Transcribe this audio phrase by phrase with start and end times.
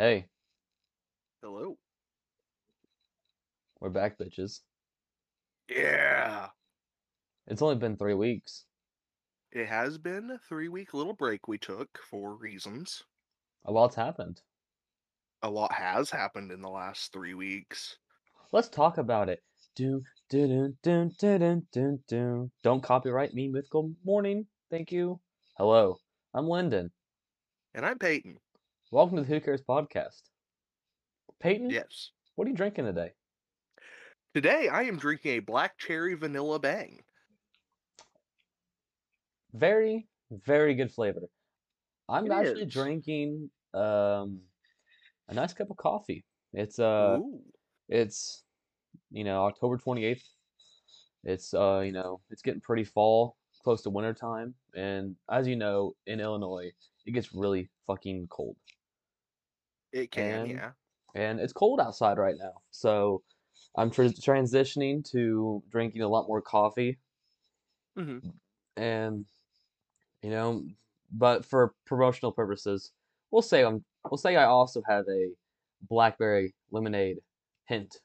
[0.00, 0.28] Hey,
[1.42, 1.76] Hello.
[3.80, 4.60] we're back, bitches.
[5.68, 6.46] Yeah.
[7.46, 8.64] It's only been three weeks.
[9.52, 13.02] It has been a three week little break we took for reasons.
[13.66, 14.40] A lot's happened.
[15.42, 17.98] A lot has happened in the last three weeks.
[18.52, 19.42] Let's talk about it.
[19.76, 22.50] Do do do do do do do do.
[22.62, 24.46] Don't copyright me with good morning.
[24.70, 25.20] Thank you.
[25.58, 25.98] Hello,
[26.32, 26.88] I'm Lynden.
[27.74, 28.38] And I'm Payton.
[28.90, 30.22] Welcome to the Who Cares podcast.
[31.40, 32.10] Payton, Yes.
[32.34, 33.12] what are you drinking today?
[34.34, 37.00] Today I am drinking a black cherry vanilla bang.
[39.52, 41.22] Very, very good flavor.
[42.08, 42.72] I'm It actually is.
[42.72, 44.40] drinking um
[45.28, 46.24] a nice cup of coffee.
[46.52, 47.40] It's uh Ooh.
[47.88, 48.42] it's
[49.12, 50.24] you know October 28th.
[51.24, 55.54] It's uh you know it's getting pretty fall, close to winter time, and as you
[55.56, 56.72] know in Illinois
[57.06, 58.56] it gets really fucking cold,
[59.92, 60.72] It can, and yeah.
[61.14, 62.62] and it's cold outside right now.
[62.70, 63.22] So
[63.76, 67.00] I'm tr transitioning to drinking a lot more coffee,
[67.96, 68.40] hmm
[68.76, 69.26] and
[70.22, 70.66] you know,
[71.12, 72.92] but for promotional purposes,
[73.30, 75.30] we'll say I'm we'll say I also have a
[75.82, 77.18] blackberry lemonade
[77.66, 78.00] hint.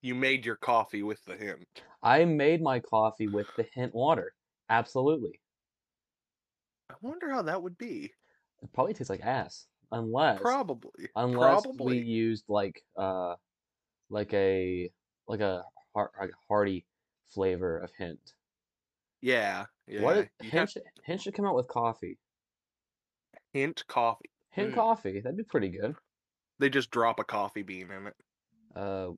[0.00, 1.84] You made your coffee with the hint.
[2.02, 4.34] I made my coffee with the hint water.
[4.68, 5.40] Absolutely.
[6.90, 8.12] I wonder how that would be.
[8.62, 9.66] It probably tastes like ass.
[9.90, 11.08] Unless Probably.
[11.16, 12.00] unless probably.
[12.00, 13.34] we used like uh
[14.10, 14.90] like a
[15.26, 15.64] like a
[15.94, 16.84] heart like a hearty
[17.34, 18.20] flavor of hint.
[19.22, 19.66] Yeah.
[19.86, 20.22] What Yeah.
[20.22, 22.18] if- hint have should, hint should come out with coffee.
[23.52, 24.30] hint coffee.
[24.50, 24.74] Hint Mm.
[24.74, 25.20] coffee.
[25.20, 25.94] That'd be pretty good.
[26.58, 28.16] They just drop a coffee bean in it.
[28.76, 29.12] Uh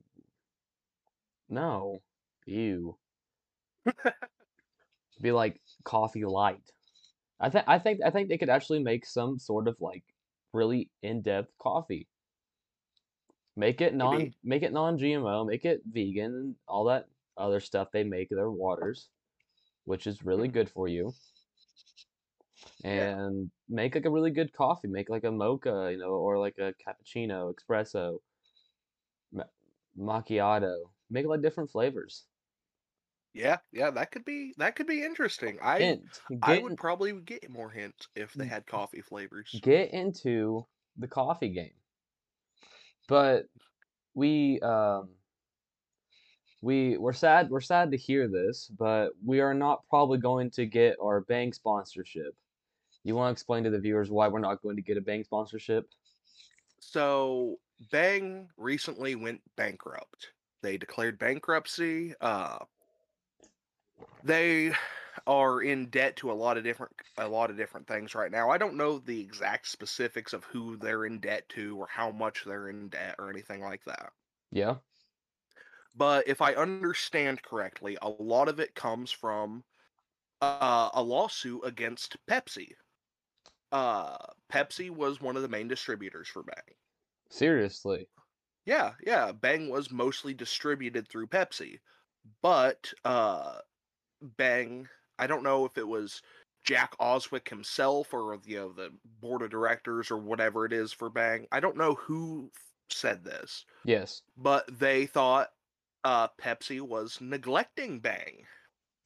[1.49, 2.01] no.
[2.45, 2.97] Ew.
[5.21, 6.63] Be like coffee light.
[7.39, 10.03] I think I think I think they could actually make some sort of like
[10.53, 12.09] really in-depth coffee.
[13.55, 14.35] Make it non Maybe.
[14.43, 19.09] make it non-GMO, make it vegan all that other stuff they make their waters,
[19.85, 20.53] which is really Mhm.
[20.53, 21.13] good for you.
[22.83, 23.11] Yeah.
[23.17, 26.57] And make like a really good coffee, make like a mocha, you know, or like
[26.59, 28.21] a cappuccino, espresso,
[29.31, 29.49] ma-
[29.97, 30.93] macchiato.
[31.09, 32.27] Make like different flavors.
[33.33, 35.57] Yeah, yeah, that could be that could be interesting.
[35.61, 39.59] I Hint, I would in- probably get more hints if they had coffee flavors.
[39.61, 40.65] get into
[40.97, 41.73] the coffee game.
[43.07, 43.45] But
[44.13, 45.09] we um
[46.61, 50.65] we we're sad we're sad to hear this, but we are not probably going to
[50.65, 52.35] get our Bang sponsorship.
[53.03, 55.23] You want to explain to the viewers why we're not going to get a Bang
[55.23, 55.89] sponsorship?
[56.79, 57.59] So
[57.91, 60.33] Bang recently went bankrupt.
[60.61, 62.13] They declared bankruptcy.
[62.21, 62.59] Uh
[64.23, 64.73] they
[65.27, 68.49] are in debt to a lot of different a lot of different things right now.
[68.49, 72.43] I don't know the exact specifics of who they're in debt to or how much
[72.45, 74.11] they're in debt or anything like that.
[74.51, 74.75] Yeah.
[75.95, 79.63] But if I understand correctly, a lot of it comes from
[80.41, 82.69] uh, a lawsuit against Pepsi.
[83.71, 84.17] Uh,
[84.51, 86.75] Pepsi was one of the main distributors for Bang.
[87.29, 88.07] Seriously.
[88.65, 91.79] Yeah, yeah, Bang was mostly distributed through Pepsi,
[92.41, 93.59] but uh,
[94.21, 94.87] Bang,
[95.19, 96.21] I don't know if it was
[96.63, 101.09] Jack Owoc himself or you know the board of directors or whatever it is for
[101.09, 101.47] Bang.
[101.51, 102.51] I don't know who
[102.89, 104.23] said this, Yes.
[104.37, 105.49] but they thought
[106.03, 108.45] uh, Pepsi was neglecting Bang.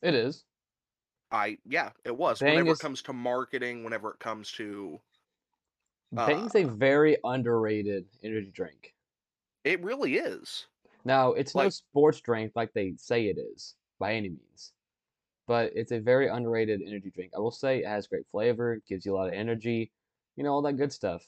[0.01, 0.45] It is.
[1.31, 2.41] I yeah, it was.
[2.41, 5.01] Bang whenever is it comes to marketing, whenever it comes to
[6.11, 8.95] Bang's a uh, very underrated energy drink.
[9.63, 10.67] it really is.
[11.03, 14.73] Now, it's no Like sports drink like they say it is by any means,
[15.47, 17.31] but it's a very underrated energy drink.
[17.35, 19.91] I will say it has great flavor, gives you a lot of energy,
[20.35, 21.23] you know, all that good stuff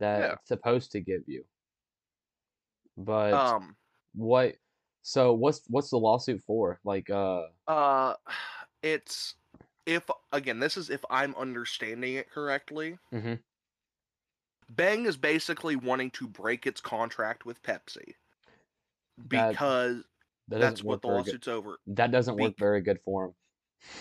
[0.00, 0.32] that yeah.
[0.32, 1.44] it's supposed to give you.
[2.96, 3.76] But Um
[4.14, 4.54] what,
[5.02, 6.80] so what's what's the lawsuit for?
[6.84, 8.14] Like, uh, uh
[8.82, 9.34] it's
[9.84, 12.98] if again, this is if I'm understanding it correctly.
[13.10, 13.34] hmm
[14.68, 18.14] Bang is basically wanting to break its contract with Pepsi
[19.28, 20.02] because
[20.48, 21.26] that that's what the very good.
[21.26, 21.78] lawsuit's over.
[21.86, 23.34] That doesn't work very good for them.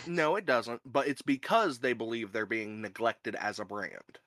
[0.06, 4.20] No, it doesn't, but it's because they believe they're being neglected as a brand.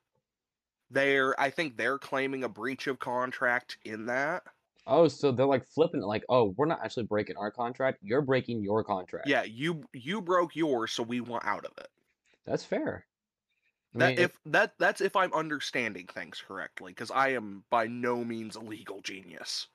[0.91, 4.45] They're I think they're claiming a breach of contract in that.
[4.89, 7.99] Oh, so they're like flipping it, like, oh, we're not actually breaking our contract.
[8.03, 9.31] You're breaking your contract.
[9.31, 11.89] Yeah, you you broke yours, so we want out of it.
[12.45, 13.07] That's fair.
[13.95, 17.67] I That mean, if if that that's if I'm understanding things correctly, because I am
[17.71, 19.69] by no means a legal genius.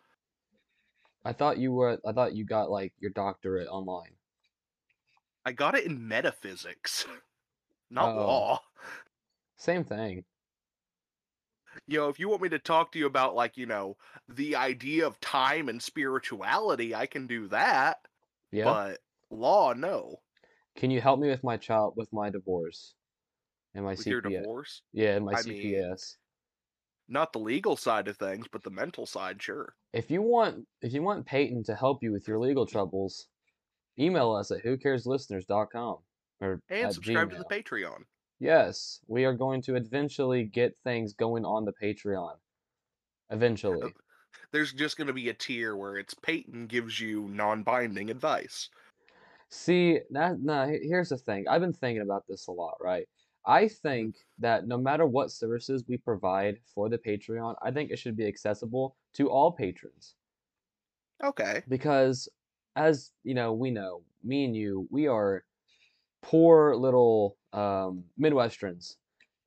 [1.26, 4.16] I thought you were, I thought you got like your doctorate online.
[5.46, 7.06] I got it in metaphysics,
[7.90, 8.62] not Oh, law.
[9.56, 10.26] same thing.
[11.88, 13.98] you know, if you want me to talk to you about like, you know,
[14.28, 18.08] the idea of time and spirituality, I can do that.
[18.52, 18.76] Yeah.
[18.76, 20.22] But law, no.
[20.76, 22.94] Can you help me with my child with my divorce
[23.74, 24.22] and my With your CPS?
[24.22, 26.18] divorce, Yeah, and my I mean, CPS.
[27.08, 29.78] not the legal side of things, but the mental side, sure.
[29.94, 33.30] If you want if you want Payton to help you with your legal troubles,
[34.00, 35.98] email us at who cares whocareslisteners.com
[36.42, 38.04] or And subscribe to the Patreon.
[38.40, 42.36] Yes, we are going to eventually get things going on the Patreon.
[43.30, 43.94] Eventually.
[44.52, 48.70] There's just going to be a tier where it's Payton gives you non-binding advice.
[49.50, 51.48] See, that no, here's the thing.
[51.48, 53.08] I've been thinking about this a lot, right?
[53.46, 53.88] I mm-hmm.
[53.88, 58.18] think that no matter what services we provide for the Patreon, I think it should
[58.18, 60.16] be accessible to all patrons.
[61.24, 61.62] Okay.
[61.68, 62.28] Because
[62.76, 65.46] as, you know, we know, me and you, we are
[66.22, 68.98] poor little um Midwesterns.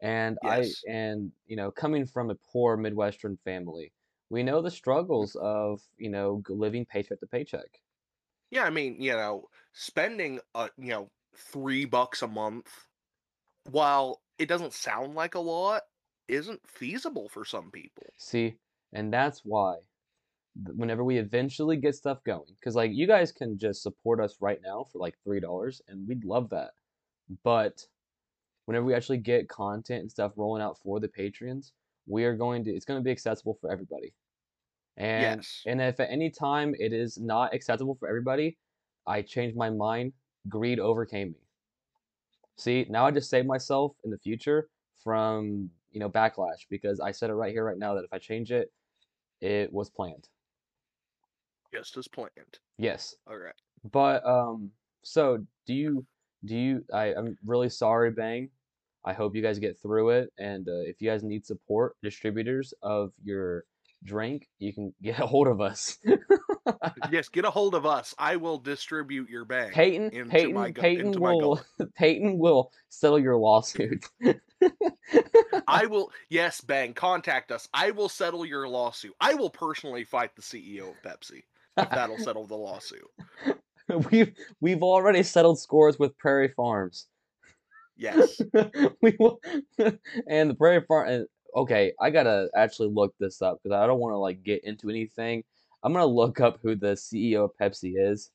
[0.00, 0.67] And Yes.
[0.67, 3.93] I and you know, coming from a poor Midwestern family,
[4.31, 7.81] we know the struggles of, you know, living paycheck to paycheck.
[8.50, 12.88] Yeah, I mean, you know, spending uh, you know, 3 bucks a month
[13.64, 15.84] while it doesn't sound like a lot
[16.29, 18.14] isn't feasible for some people.
[18.19, 18.58] See,
[18.93, 19.88] and that's why
[20.75, 24.61] whenever we eventually get stuff going, because like you guys can just support us right
[24.64, 26.70] now for like three dollars, and we'd love that.
[27.43, 27.87] But
[28.67, 31.73] whenever we actually get content and stuff rolling out for the Patreons,
[32.06, 34.12] we are going to it's going to be accessible for everybody.
[34.97, 35.62] And Yes.
[35.67, 38.56] and if at any time it is not accessible for everybody,
[39.06, 40.12] I change my mind.
[40.49, 41.41] Greed overcame me.
[42.56, 44.69] See, now I just saved myself in the future
[45.03, 48.19] from, you know, backlash because I said it right here, right now that if I
[48.19, 48.73] change it,
[49.41, 50.29] it was planned.
[51.76, 52.58] Just as planned.
[52.78, 53.14] Yes.
[53.28, 53.55] All right.
[53.93, 54.70] But um,
[55.02, 56.06] so do you
[56.44, 58.50] do you I, I'm really sorry, Bang.
[59.05, 60.32] I hope you guys get through it.
[60.38, 63.64] And uh, if you guys need support, distributors of your
[64.05, 65.99] drink, you can get a hold of us.
[67.12, 68.14] yes, get a hold of us.
[68.19, 69.72] I will distribute your bag.
[69.72, 71.67] Payton, into Payton, my gu- Payton into will gullet.
[71.94, 74.05] Payton will settle your lawsuit.
[75.69, 77.69] I will yes, bang, contact us.
[77.72, 79.14] I will settle your lawsuit.
[79.20, 81.43] I will personally fight the CEO of Pepsi
[81.76, 83.08] that'll settle the lawsuit.
[84.11, 87.06] we've we've already settled scores with Prairie Farms.
[87.96, 88.40] Yes.
[89.02, 89.40] we will,
[90.28, 91.26] and the Prairie Farm.
[91.55, 94.90] Okay, I gotta actually look this up because I don't want to like get into
[94.90, 95.44] anything.
[95.82, 98.31] I'm gonna look up who the CEO of Pepsi is.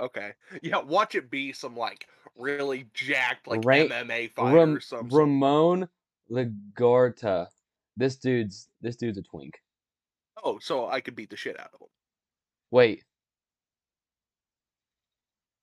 [0.00, 0.32] Okay.
[0.62, 2.06] Yeah, watch it be some like
[2.36, 5.16] really jacked like Ra- MMA fighter Ram- or something.
[5.16, 5.88] Ramon
[6.30, 7.48] Laguarta.
[7.96, 9.60] This dude's this dude's a twink.
[10.44, 11.88] oh, so I could beat the shit out of him.
[12.70, 13.04] Wait.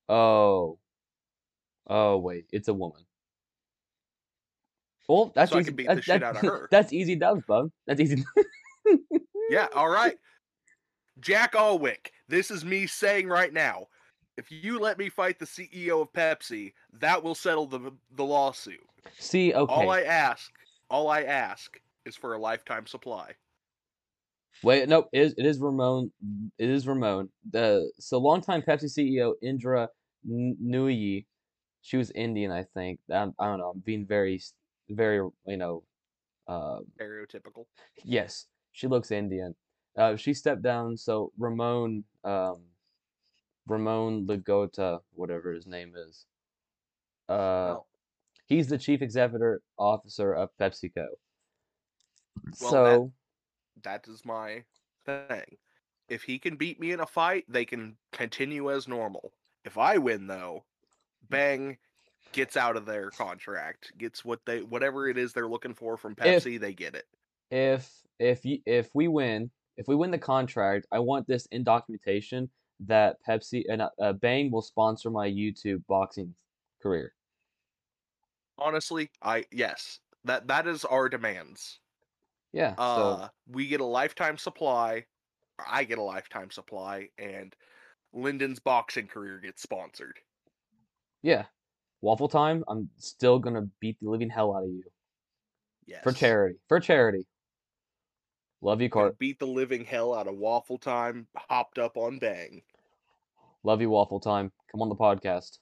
[0.09, 0.79] Oh.
[1.87, 3.01] Oh wait, it's a woman.
[5.07, 5.67] Well, that's So easy.
[5.67, 6.67] can beat that- the shit out of her.
[6.71, 7.69] That's easy dubs, bub.
[7.85, 8.23] That's easy.
[9.49, 10.15] Yeah, all right.
[11.19, 13.85] Jack Owoc, this is me saying right now.
[14.37, 18.81] If you let me fight the CEO of Pepsi, that will settle the the lawsuit.
[19.17, 19.73] See, okay.
[19.73, 20.51] All I ask,
[20.89, 23.31] all I ask is for a lifetime supply.
[24.63, 25.09] Wait, nope.
[25.11, 26.11] It is, it is Ramon.
[26.57, 27.29] It is Ramon.
[27.51, 29.89] The so longtime Pepsi CEO Indra
[30.27, 31.25] N- Nooyi.
[31.81, 32.99] She was Indian, I think.
[33.11, 33.71] I, I don't know.
[33.75, 34.41] I'm being very,
[34.89, 35.83] very, you know,
[36.47, 37.65] uh, Stereotypical.
[38.03, 39.55] yes, she looks Indian.
[39.97, 40.97] Uh, she stepped down.
[40.97, 42.61] So Ramon, um,
[43.67, 46.25] Ramon Lagota, whatever his name is.
[47.29, 47.33] Uh,
[47.77, 47.85] Oh,
[48.47, 51.05] he's the chief executive officer of PepsiCo.
[52.61, 53.13] Well, so.
[53.85, 54.65] That is my
[55.05, 55.57] thing.
[56.09, 59.33] If he can beat me in a fight, they can continue as normal.
[59.63, 60.65] If I win though,
[61.29, 61.79] Bang
[62.33, 66.15] gets out of their contract, gets what they whatever it is they're looking for from
[66.21, 67.07] If- Pepsi, they get it.
[67.51, 71.63] if if you, if we win, if we win the contract, I want this in
[71.63, 72.51] documentation
[72.81, 76.35] that Pepsi and uh, uh, Bang will sponsor my YouTube boxing
[76.81, 77.13] career.
[78.57, 79.99] Honestly, I yes.
[80.25, 81.79] That that is our demands.
[82.55, 82.75] Yeah.
[82.75, 85.05] so Uh we get a lifetime supply,
[85.67, 87.53] I get a lifetime supply, and
[88.15, 90.17] Lynden's boxing career gets sponsored.
[91.21, 91.45] yeah,
[92.01, 92.63] waffle time.
[92.69, 94.83] I'm still gonna beat the living hell out of you
[95.85, 96.01] Yes.
[96.03, 96.57] for charity.
[96.69, 97.27] For charity.
[98.61, 99.19] Love you, Cart.
[99.19, 102.63] beat the living hell out of Waffle Time, hopped up on Bang.
[103.63, 104.51] Love you, waffle time.
[104.71, 105.59] Come on the podcast.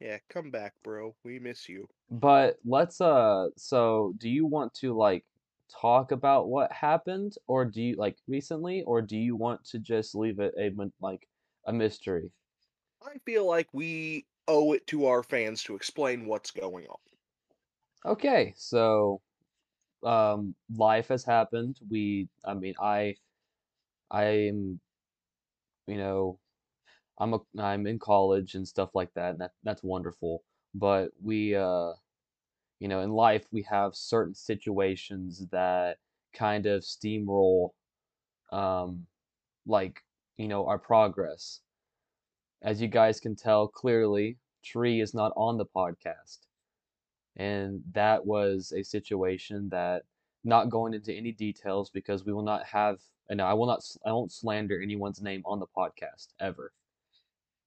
[0.00, 1.16] Yeah, come back, bro.
[1.24, 1.88] We miss you.
[2.10, 3.48] But let's uh.
[3.56, 5.24] So, do you want to like
[5.68, 10.14] talk about what happened, or do you like recently, or do you want to just
[10.14, 11.28] leave it a like
[11.66, 12.32] a mystery?
[13.00, 16.98] I feel like we owe it to our fans to explain what's going on.
[18.04, 19.22] Okay, so
[20.04, 21.80] um, life has happened.
[21.90, 23.16] We, I mean, I,
[24.10, 24.80] I'm,
[25.86, 26.40] you know,
[27.18, 30.44] I'm a, I'm in college and stuff like that, and that that's wonderful.
[30.74, 31.94] But we, uh,
[32.80, 35.98] you know, in life we have certain situations that
[36.34, 37.70] kind of steamroll,
[38.52, 39.06] um,
[39.66, 40.02] like,
[40.36, 41.60] you know, our progress.
[42.62, 46.40] As you guys can tell clearly, Tree is not on the podcast.
[47.36, 50.04] And that was a situation that,
[50.44, 54.12] not going into any details because we will not have, and I will not, I
[54.12, 56.72] won't slander anyone's name on the podcast ever.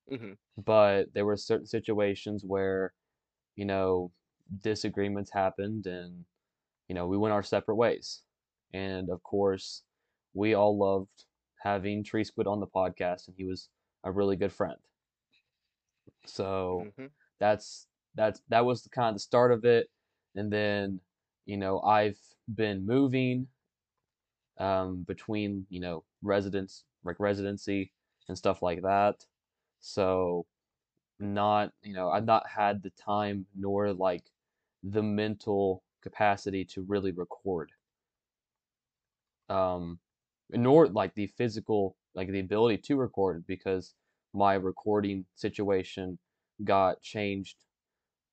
[0.10, 2.94] hmm But there were certain situations where,
[3.56, 4.12] you know,
[4.62, 6.26] disagreements happened and,
[6.88, 8.24] you know, we went our separate ways.
[8.74, 9.84] And of course,
[10.34, 11.26] we all loved
[11.64, 13.70] having Tree Squid on the podcast, and he was
[14.04, 14.78] a really good friend.
[16.26, 17.08] So hmm
[17.40, 19.90] that's that's that was the kind of the start of it.
[20.36, 21.02] And then,
[21.46, 22.20] you know, I've
[22.54, 23.48] been moving
[24.60, 27.92] um, between, you know, residence like residency
[28.28, 29.26] and stuff like that.
[29.80, 30.46] So
[31.20, 34.26] not, you know, I've not had the time nor like
[34.92, 37.72] the mental capacity to really record.
[39.50, 40.00] Um,
[40.50, 43.94] nor like the physical, like the ability to record because
[44.34, 46.20] my recording situation
[46.64, 47.58] got changed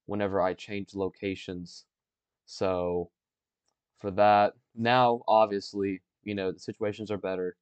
[0.06, 1.86] whenever I changed locations.
[2.46, 3.10] So
[4.00, 7.56] for that, now obviously, you know, the situations are better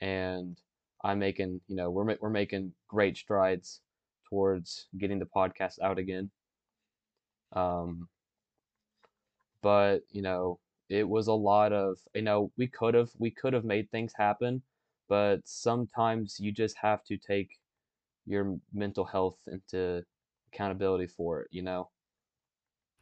[0.00, 0.60] and
[1.04, 3.80] I'm making, you know, we're we're making great strides
[4.28, 6.30] towards getting the podcast out again.
[7.52, 8.08] Um,
[9.62, 13.54] but, you know, it was a lot of, you know, we could have we could
[13.54, 14.62] have made things happen,
[15.08, 17.60] but sometimes you just have to take
[18.26, 20.04] your mental health into
[20.48, 21.90] accountability for it, you know?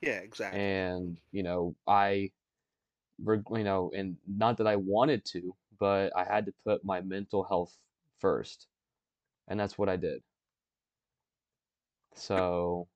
[0.01, 0.61] Yeah, exactly.
[0.61, 2.33] And, you know, I
[3.19, 7.45] you know, and not that I wanted to, but I had to put my mental
[7.45, 7.79] health
[8.19, 8.69] first,
[9.49, 10.23] and that's what I did.
[12.15, 12.89] So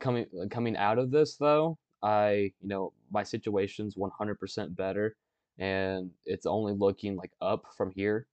[0.00, 5.16] coming uh, coming out of this though, I, you know, my situation's 100% better,
[5.58, 8.26] and it's only looking like up from here.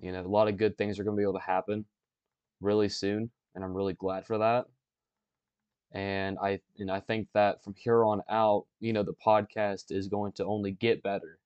[0.00, 1.84] You know, a lot of good things are going to be able to happen
[2.60, 4.66] really soon, and I'm really glad for that.
[5.92, 10.08] And I and I think that from here on out, you know, the podcast is
[10.08, 11.38] going to only get better.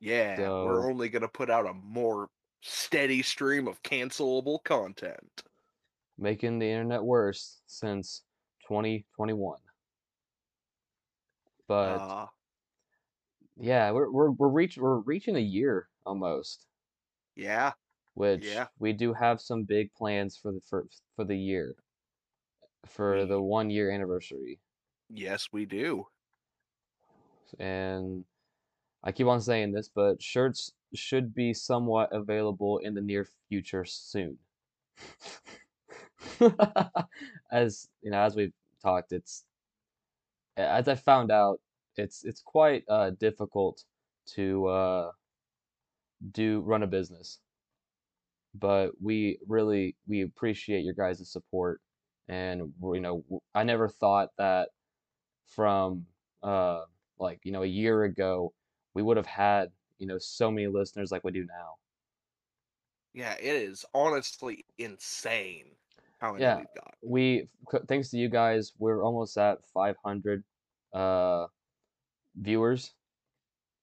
[0.00, 2.30] Yeah, we're only gonna put out a more
[2.62, 5.42] steady stream of cancelable content.
[6.18, 8.22] making the internet worse since
[8.70, 9.58] 2021.
[11.66, 12.26] But Uh,
[13.58, 16.66] yeah, we're we're we're reach we're reaching a year almost,
[17.34, 17.72] yeah,
[18.14, 18.68] which yeah.
[18.78, 20.86] we do have some big plans for the for,
[21.16, 21.74] for the year,
[22.86, 24.60] for the one year anniversary.
[25.08, 26.06] yes, we do.
[27.58, 28.24] And
[29.02, 33.84] I keep on saying this, but shirts should be somewhat available in the near future
[33.84, 34.38] soon.
[37.52, 39.44] As you know, as we've talked, it's
[40.56, 41.60] as I found out,
[41.96, 43.84] it's it's quite uh, difficult
[44.34, 45.12] to uh,
[46.32, 47.40] do run a business,
[48.54, 51.80] but we really we appreciate your guys' support,
[52.28, 54.70] and you know I never thought that
[55.46, 56.06] from
[56.42, 56.82] uh,
[57.18, 58.54] like you know a year ago
[58.94, 61.76] we would have had you know so many listeners like we do now.
[63.12, 65.76] Yeah, it is honestly insane
[66.20, 66.94] how many Yeah, we've got.
[67.02, 67.48] we
[67.88, 70.44] thanks to you guys, we're almost at 500
[70.92, 71.46] uh,
[72.36, 72.94] viewers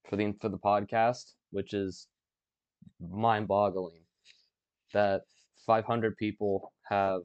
[0.09, 2.07] for the for the podcast, which is
[2.99, 4.01] mind-boggling
[4.93, 5.23] that
[5.65, 7.21] 500 people have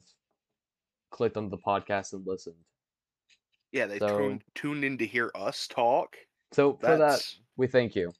[1.10, 2.56] clicked on the podcast and listened.
[3.72, 6.16] Yeah, they So, tuned tuned in to hear us talk.
[6.52, 7.20] so for that,
[7.56, 8.12] we thank you.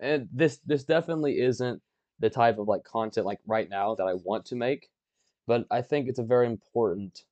[0.00, 1.82] And this this definitely isn't
[2.18, 4.88] the type of like content like right now that I want to make,
[5.46, 7.24] but I think it's a very important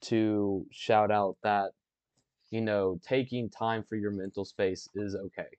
[0.00, 1.72] to shout out that,
[2.50, 5.58] you know, taking time for your mental space is okay.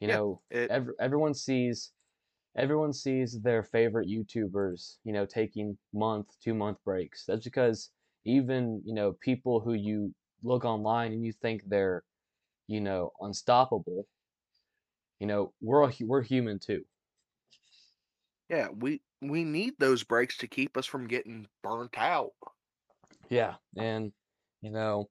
[0.00, 1.92] You yeah, know, it every, everyone sees
[2.56, 7.26] everyone sees their favorite YouTubers, you know, taking month, two month breaks.
[7.26, 7.92] That's because
[8.24, 12.04] even, you know, people who you look online and you think they're,
[12.68, 14.08] you know, unstoppable,
[15.18, 16.84] you know, we're we're human too.
[18.48, 22.32] yeah, we we need those breaks to keep us from getting burnt out.
[23.28, 23.54] Yeah.
[23.76, 24.12] And,
[24.60, 25.08] you know,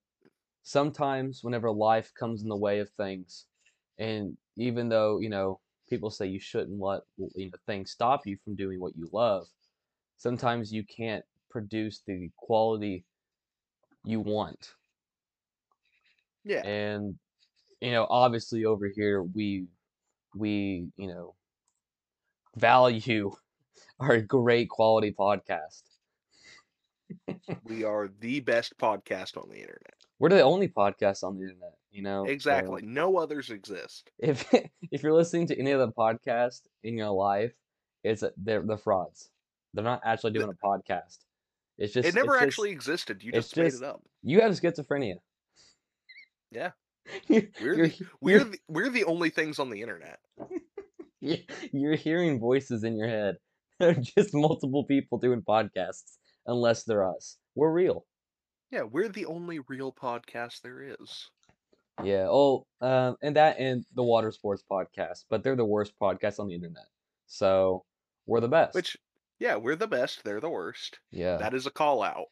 [0.64, 3.46] sometimes whenever life comes in the way of things,
[3.98, 5.60] and even though, you know,
[5.90, 9.48] people say you shouldn't let, you know, things stop you from doing what you love,
[10.18, 13.06] sometimes you can't produce the quality
[14.04, 14.74] you want.
[16.44, 16.62] Yeah.
[16.64, 17.16] and
[17.82, 19.66] you know obviously over here we
[20.36, 21.34] we you know
[22.56, 23.32] value
[24.00, 25.84] our great quality podcast
[27.66, 29.94] we are the best podcast on the internet.
[30.20, 32.82] we're the only podcast on the internet you know so Exactly.
[32.84, 34.12] No others exist.
[34.20, 34.46] if
[34.92, 37.54] if you're listening to any other podcast in your life
[38.04, 39.30] it's they're the frauds
[39.74, 41.20] they're not actually doing a podcast
[41.78, 43.24] it's just it never it's just- actually existed.
[43.24, 44.02] You just made just- it up.
[44.24, 45.16] you have schizophrenia
[46.52, 46.72] Yeah.
[47.30, 50.18] We're you're, the, we're the, we're the only things on the internet.
[51.72, 53.36] you're hearing voices in your head
[53.80, 56.18] they're just multiple people doing podcasts
[56.48, 58.06] unless they're us we're real
[58.72, 61.30] Yeah, we're the only real podcast there is.
[62.04, 62.28] Yeah.
[62.30, 66.48] Oh, um, and that and the Water Sports podcast, but they're the worst podcast on
[66.48, 66.88] the internet.
[67.28, 67.86] So
[68.26, 68.76] we're the best.
[68.76, 68.98] Which,
[69.40, 70.24] yeah, we're the best.
[70.24, 71.00] They're the worst.
[71.12, 71.38] yeah.
[71.38, 72.26] That is a call out.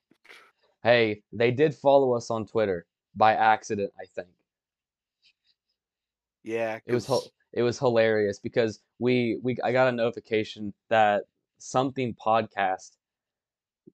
[0.84, 2.86] Hey, they did follow us on Twitter
[3.16, 4.28] by accident, I think.
[6.44, 11.24] Yeah, It was it was hilarious because we we I got a notification that
[11.64, 12.92] something podcast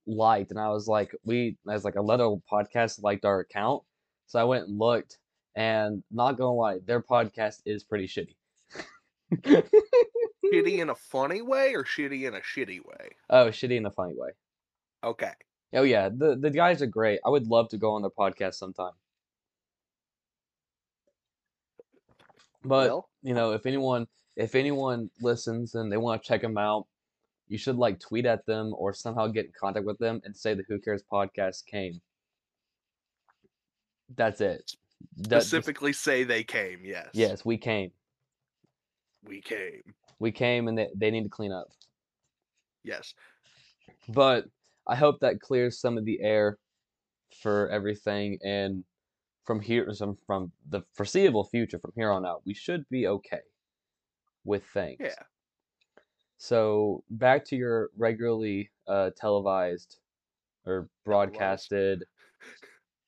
[0.06, 3.82] liked, and I was like, we as like a little podcast liked our account,
[4.26, 5.18] so I went and looked,
[5.54, 8.36] and not gonna lie, their podcast is pretty shitty.
[10.52, 13.10] shitty in a funny way or shitty in a shitty way.
[13.28, 14.30] Oh, shitty in a funny way.
[15.04, 15.32] Okay.
[15.72, 17.20] Oh yeah, the the guys are great.
[17.24, 18.92] I would love to go on their podcast sometime.
[22.62, 26.58] But well, you know, if anyone if anyone listens and they want to check them
[26.58, 26.86] out,
[27.50, 30.54] you should like tweet at them or somehow get in contact with them and say
[30.54, 32.00] the Who Cares podcast came.
[34.16, 34.72] That's it.
[35.16, 36.80] That just- specifically say they came.
[36.84, 37.08] Yes.
[37.12, 37.90] yes, we came.
[39.24, 39.82] We came.
[40.20, 41.66] We came and they, they need to clean up.
[42.84, 43.14] Yes.
[44.08, 44.44] But
[44.86, 46.56] I hope that clears some of the air
[47.42, 48.84] for everything and
[49.44, 53.40] from here some from the foreseeable future from here on out we should be okay
[54.44, 55.14] with things Yeah.
[56.42, 59.98] So back to your regularly uh, televised
[60.64, 62.04] or broadcasted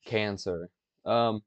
[0.04, 0.68] cancer
[1.06, 1.42] um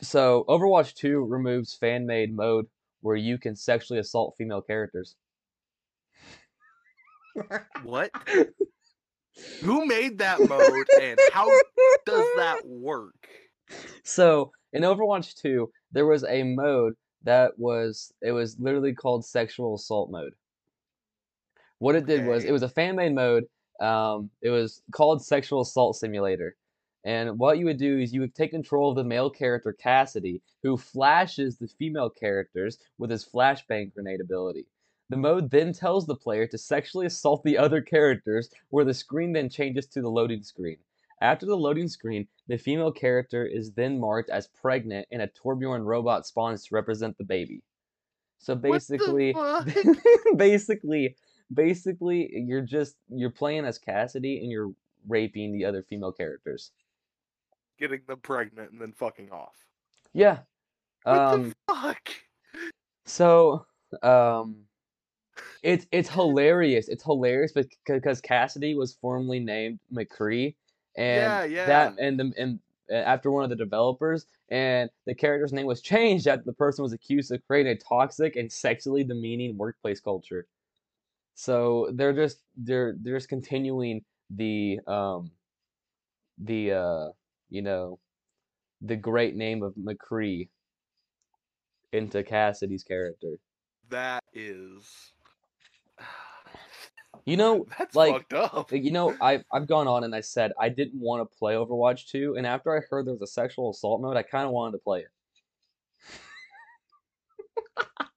[0.00, 2.66] so overwatch 2 removes fan made mode
[3.00, 5.16] where you can sexually assault female characters
[7.82, 8.10] What?
[9.62, 11.48] Who made that mode and how
[12.04, 13.28] does that work?
[14.02, 19.74] So in Overwatch 2, there was a mode that was it was literally called sexual
[19.74, 20.34] assault mode.
[21.80, 23.44] What it did was it was a fan made mode.
[23.80, 26.54] Um, it was called Sexual Assault Simulator.
[27.04, 30.42] And what you would do is you would take control of the male character Cassidy,
[30.62, 34.66] who flashes the female characters with his flashbang grenade ability.
[35.08, 39.32] The mode then tells the player to sexually assault the other characters, where the screen
[39.32, 40.76] then changes to the loading screen.
[41.22, 45.84] After the loading screen, the female character is then marked as pregnant and a Torbjorn
[45.86, 47.62] robot spawns to represent the baby.
[48.38, 49.34] So basically
[50.36, 51.16] basically
[51.52, 54.72] basically you're just you're playing as Cassidy and you're
[55.08, 56.72] raping the other female characters.
[57.78, 59.56] Getting them pregnant and then fucking off.
[60.12, 60.40] Yeah.
[61.04, 62.08] What Um the fuck?
[63.06, 63.66] so
[64.02, 64.64] um
[65.62, 66.88] it's it's hilarious.
[66.88, 70.54] It's hilarious because Cassidy was formerly named McCree
[70.96, 71.66] and Yeah, yeah.
[71.66, 72.60] that and the and
[72.90, 76.82] uh, after one of the developers and the character's name was changed after the person
[76.82, 80.46] was accused of creating a toxic and sexually demeaning workplace culture.
[81.40, 85.30] So they're just they're they're just continuing the um
[86.36, 87.08] the uh
[87.48, 87.98] you know
[88.82, 90.50] the great name of McCree
[91.94, 93.38] into Cassidy's character.
[93.88, 95.12] That is.
[97.26, 98.72] You know, That's like- fucked up.
[98.72, 102.08] You know, I've I've gone on and I said I didn't want to play Overwatch
[102.08, 104.72] 2, and after I heard there was a sexual assault mode, I kind of wanted
[104.72, 105.04] to play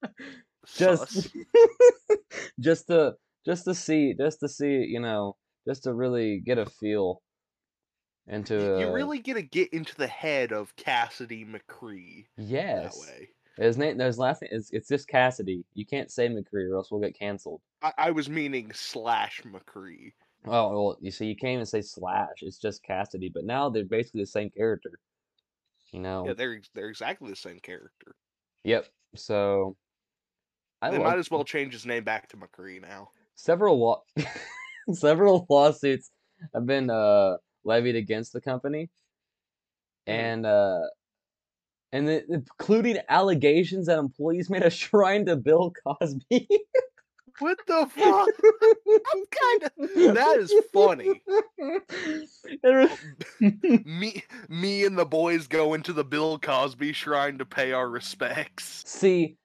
[0.09, 0.11] it.
[0.75, 1.35] Just
[2.59, 3.13] just to
[3.45, 5.35] just to see just to see, you know,
[5.67, 7.21] just to really get a feel
[8.27, 12.95] into You- you uh, really get to get into the head of Cassidy McCree yes.
[12.95, 13.29] that way.
[13.57, 15.63] His name his last name is it's just Cassidy.
[15.73, 17.61] You can't say McCree or else we'll get canceled.
[17.83, 20.13] I, I was meaning slash McCree.
[20.45, 22.41] Oh well, you see, you can't even say slash.
[22.41, 23.29] It's just Cassidy.
[23.33, 24.91] But now they're basically the same character.
[25.91, 26.25] You know.
[26.25, 28.15] Yeah, they're they're exactly the same character.
[28.63, 28.87] Yep.
[29.15, 29.77] So
[30.83, 33.09] I they might as well change his name back to McCree now.
[33.35, 34.03] several law
[34.93, 36.11] several lawsuits
[36.53, 38.89] have been uh levied against the company,
[40.07, 40.13] Mhm.
[40.13, 40.81] and uh
[41.93, 46.47] and the, including allegations that employees made a shrine to Bill Cosby.
[47.39, 48.29] What the fuck?
[49.13, 50.15] I'm kind of.
[50.15, 51.23] That is funny.
[53.85, 58.83] me, me, and the boys go into the Bill Cosby shrine to pay our respects.
[58.85, 59.37] See,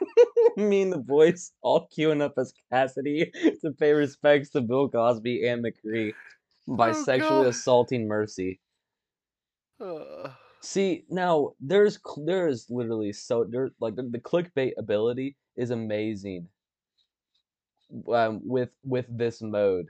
[0.56, 3.30] me and the boys all queuing up as Cassidy
[3.62, 6.12] to pay respects to Bill Cosby and McCree
[6.68, 7.46] by Oh, sexually God.
[7.46, 8.60] assaulting Mercy.
[9.80, 10.30] Uh,
[10.62, 16.48] See, now there's there is literally so there like the, the clickbait ability is amazing.
[18.12, 19.86] Um, with with this mode,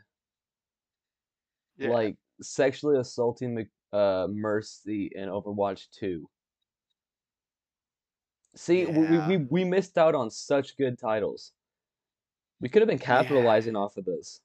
[1.79, 1.89] yeah.
[1.91, 6.29] like sexually assaulting Mc, uh Mercy in Overwatch 2.
[8.57, 11.53] See, we, we we we missed out on such good titles.
[12.61, 14.41] We could have been capitalizing off of this.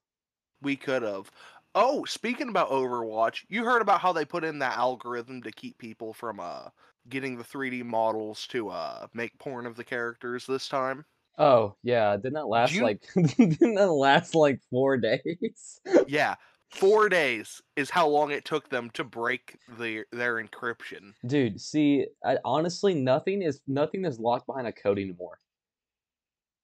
[0.60, 1.30] we could have.
[1.74, 5.78] Oh, speaking about Overwatch, you heard about how they put in that algorithm to keep
[5.78, 6.68] people from uh
[7.08, 11.04] getting the 3D models to uh make porn of the characters this time.
[11.38, 15.80] Oh, yeah, didn't that last you- like didn't that last like 4 days?
[16.06, 16.34] Yeah,
[16.72, 21.14] four days is how long it took them to break their their encryption.
[21.26, 25.38] Dude, see, I, honestly, nothing is nothing is locked behind a code anymore.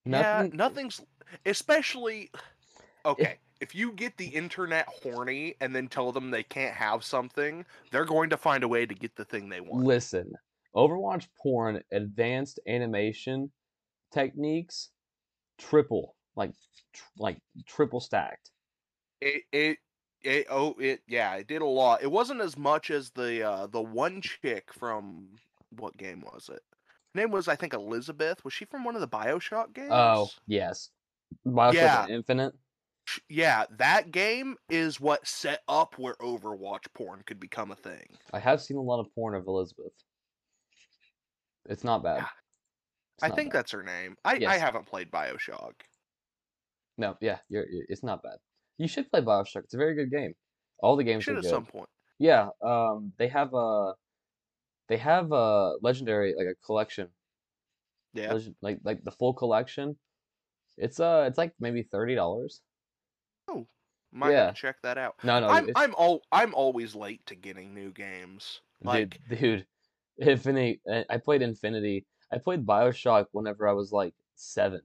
[0.05, 1.01] Yeah, nothing's
[1.45, 2.31] especially
[3.05, 3.37] okay.
[3.61, 8.05] If you get the internet horny and then tell them they can't have something, they're
[8.05, 9.85] going to find a way to get the thing they want.
[9.85, 10.33] Listen,
[10.77, 13.51] Overwatch porn advanced animation
[14.13, 14.91] techniques
[15.59, 16.53] triple, like
[16.93, 18.53] tr- like triple stacked.
[19.21, 19.79] It it
[20.23, 22.03] it oh it yeah, it did a lot.
[22.03, 25.29] It wasn't as much as the uh the one chick from
[25.71, 26.63] what game was it?
[27.15, 28.45] Her name was I think Elizabeth.
[28.45, 29.91] Was she from one of the BioShock games?
[29.91, 30.91] Oh, yes.
[31.47, 32.07] Bioshock Yeah.
[32.09, 32.55] Infinite.
[33.31, 38.19] Yeah, that game is what set up where Overwatch porn could become a thing.
[38.35, 39.93] I have seen a lot of porn of Elizabeth.
[41.67, 42.19] It's not bad.
[42.19, 42.29] Yeah.
[43.17, 43.59] It's I not think bad.
[43.59, 44.17] that's her name.
[44.25, 45.73] I, I haven't played BioShock.
[46.99, 48.37] No, yeah, you're, you're, it's not bad.
[48.79, 49.65] You should play Bioshock.
[49.65, 50.35] It's a very good game.
[50.81, 51.89] All the games Should are at some point.
[52.19, 53.95] Yeah, um, they have a,
[54.89, 57.09] they have a legendary like a collection,
[58.15, 58.33] Yeah.
[58.33, 59.97] legend, like like the full collection.
[60.77, 62.61] It's uh, it's like maybe thirty dollars.
[63.49, 63.67] Oh,
[64.13, 64.53] might yeah.
[64.53, 65.17] check that out.
[65.25, 68.61] No, no, I'm it's, I'm all I'm always late to getting new games.
[68.83, 69.67] Like dude, dude,
[70.19, 70.81] Infinity.
[70.91, 72.07] I I played Infinity.
[72.33, 74.83] I played Bioshock whenever I was like seven.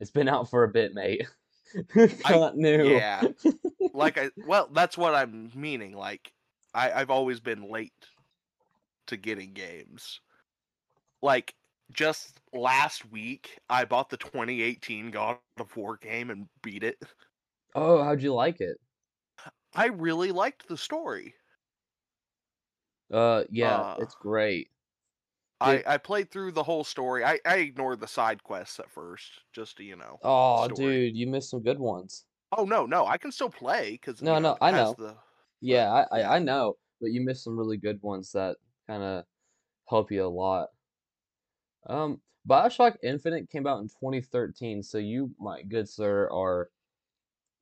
[0.00, 1.26] It's been out for a bit, mate.
[1.74, 2.88] it's I- not new.
[2.88, 3.22] yeah.
[3.94, 5.94] like I well, that's what I'm meaning.
[5.96, 6.32] Like
[6.74, 7.92] I I've always been late
[9.06, 10.20] to getting games.
[11.22, 11.54] Like
[11.92, 16.98] just last week, I bought the 2018 God of War game and beat it.
[17.74, 18.78] Oh, how'd you like it?
[19.74, 21.34] I really liked the story.
[23.12, 24.70] Uh, yeah, Uh, it's great.
[25.60, 27.24] I, I played through the whole story.
[27.24, 30.18] I, I ignored the side quests at first, just to you know.
[30.22, 31.08] Oh, story.
[31.08, 32.24] dude, you missed some good ones.
[32.56, 34.94] Oh no, no, I can still play because No, no, I know.
[34.98, 35.16] The,
[35.60, 36.36] Yeah, I, I.
[36.36, 39.24] I know, but you missed some really good ones that kind of
[39.88, 40.68] help you a lot.
[41.86, 46.68] Um, Bioshock Infinite came out in 2013, so you, my good sir, are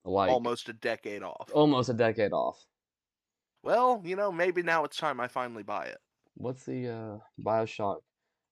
[0.04, 1.50] like almost a decade off.
[1.52, 2.64] almost a decade off.
[3.62, 5.98] Well, you know, maybe now it's time I finally buy it.
[6.34, 8.00] What's the uh Bioshock?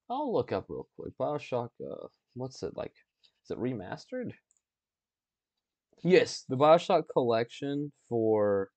[0.09, 1.13] I'll look up real quick.
[1.19, 2.93] Bioshock, uh, what's it like?
[3.45, 4.33] Is it remastered?
[6.03, 8.71] Yes, the Bioshock collection for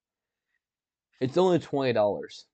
[1.22, 2.46] it's only twenty dollars.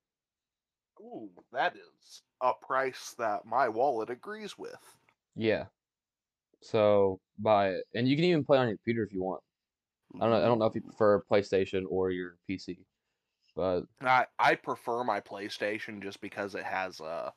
[1.01, 4.79] Ooh, that is a price that my wallet agrees with.
[5.35, 5.65] Yeah.
[6.62, 9.41] So buy it, and you can even play on your computer if you want.
[10.15, 10.43] I don't know.
[10.43, 12.79] I don't know if you prefer PlayStation or your PC,
[13.59, 17.31] but I I prefer my PlayStation just because it has uh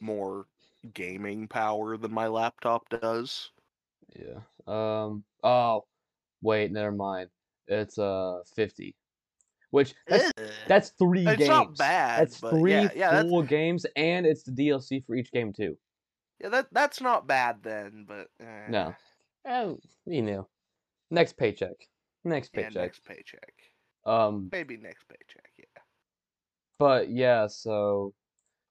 [0.00, 0.48] more
[0.94, 3.52] gaming power than my laptop does.
[4.14, 4.40] yeah.
[4.66, 5.24] Um.
[5.42, 5.86] Oh,
[6.42, 6.72] wait.
[6.72, 7.30] Never mind.
[7.66, 8.96] It's uh fifty,
[9.70, 10.52] which that's Ugh.
[10.66, 11.48] that's three It's games.
[11.48, 15.32] not bad, That's three yeah, yeah, that's, full games, and it's the DLC for each
[15.32, 15.78] game too.
[16.40, 18.94] yeah, that that's not bad then, but eh, No.
[19.44, 20.48] Oh, you know,
[21.10, 21.88] next paycheck.
[22.24, 22.70] Next yeah, paycheck.
[22.70, 23.54] next paycheck,
[24.04, 25.55] Um, maybe next paycheck, yeah.
[26.78, 27.46] But yeah.
[27.46, 28.12] So,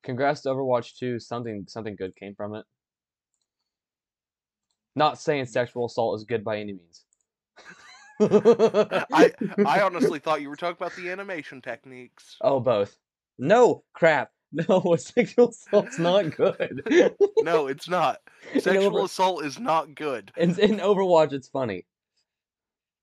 [0.03, 1.19] congrats to Overwatch 2.
[1.19, 2.65] Something something good came from it.
[4.95, 7.03] Not saying sexual assault is good by any means.
[8.21, 9.31] I
[9.65, 12.37] I honestly thought you were talking about the animation techniques.
[12.41, 12.95] Oh, both.
[13.37, 14.31] No, crap.
[14.69, 16.81] No, sexual assault's not good.
[17.41, 18.21] No, it's not.
[18.53, 20.31] Sexual Over- assault is not good.
[20.37, 21.85] in, in Overwatch, it's funny.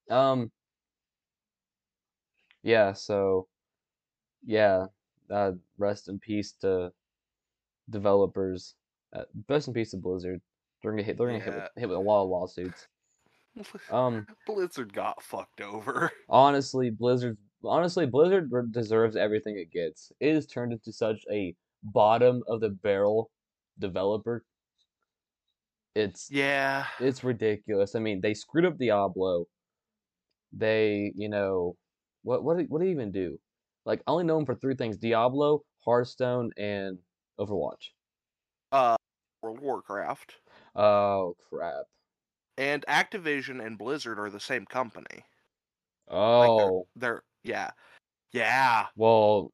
[0.09, 0.51] Um.
[2.63, 2.95] Yeah.
[2.95, 3.49] So.
[4.45, 4.87] Yeah.
[5.31, 6.93] Uh, rest in peace to
[7.91, 8.75] developers.
[9.15, 10.41] Uh, rest in peace to Blizzard.
[10.83, 11.17] They're gonna hit.
[11.17, 12.87] They're gonna hit, with, hit with a lot of lawsuits.
[13.91, 16.11] Um, Blizzard got fucked over.
[16.31, 20.11] honestly, Blizzard honestly Blizzard deserves everything it gets.
[20.21, 23.31] It has turned into such a bottom of the barrel
[23.79, 24.43] developer.
[25.95, 26.87] It's Yeah.
[26.99, 27.95] it's ridiculous.
[27.95, 29.47] I mean, they screwed up Diablo.
[30.55, 31.77] They, you know,
[32.23, 33.39] what what what did they even do?
[33.85, 36.99] Like, I only know them for three things: Diablo, Hearthstone, and
[37.39, 37.91] Overwatch.
[38.71, 38.97] Uh,
[39.43, 40.37] World Warcraft
[40.75, 41.85] Oh crap!
[42.57, 45.25] and Activision and Blizzard are the same company.
[46.09, 47.71] Like Oh they're, they're yeah,
[48.33, 48.87] yeah.
[48.97, 49.51] well,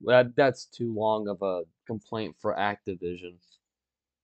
[0.00, 3.34] that that's too long of a complaint for Activision.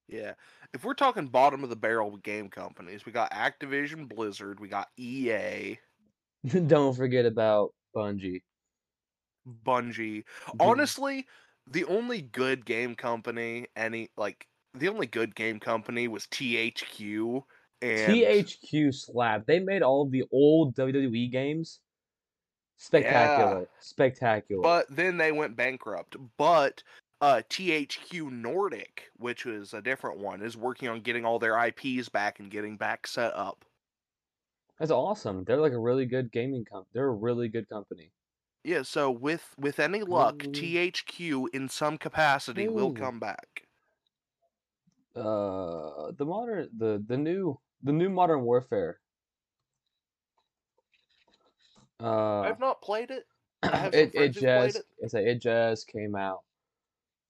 [0.08, 0.32] Yeah.
[0.74, 4.88] If we're talking bottom of the barrel game companies, we got Activision, Blizzard, we got
[4.96, 5.78] EA,
[6.66, 8.42] Don't forget about Bungie.
[9.64, 10.24] Bungie.
[10.59, 11.26] Honestly,
[11.70, 17.42] the only good game company any like the only good game company was THQ
[17.81, 19.46] and THQ slap.
[19.46, 21.81] They made all of the old WWE games
[22.78, 23.68] spectacular.
[23.81, 24.62] Spectacular.
[24.62, 26.16] but then they went bankrupt.
[26.37, 26.83] But
[27.20, 32.09] uh THQ Nordic, which was a different one, is working on getting all their IPs
[32.09, 33.64] back and getting back set up.
[34.82, 35.44] That's awesome.
[35.44, 36.88] They're like a really good gaming company.
[36.92, 38.10] They're a really good company.
[38.64, 40.50] Yeah, so with with any luck, Ooh.
[40.50, 43.62] THQ in some capacity will come back.
[45.14, 48.98] Uh, the modern, the the new, the new Modern Warfare.
[52.00, 53.26] Uh, I've not played it.
[53.62, 54.84] I have it it friends who've played just it.
[54.98, 56.40] it's like it just came out.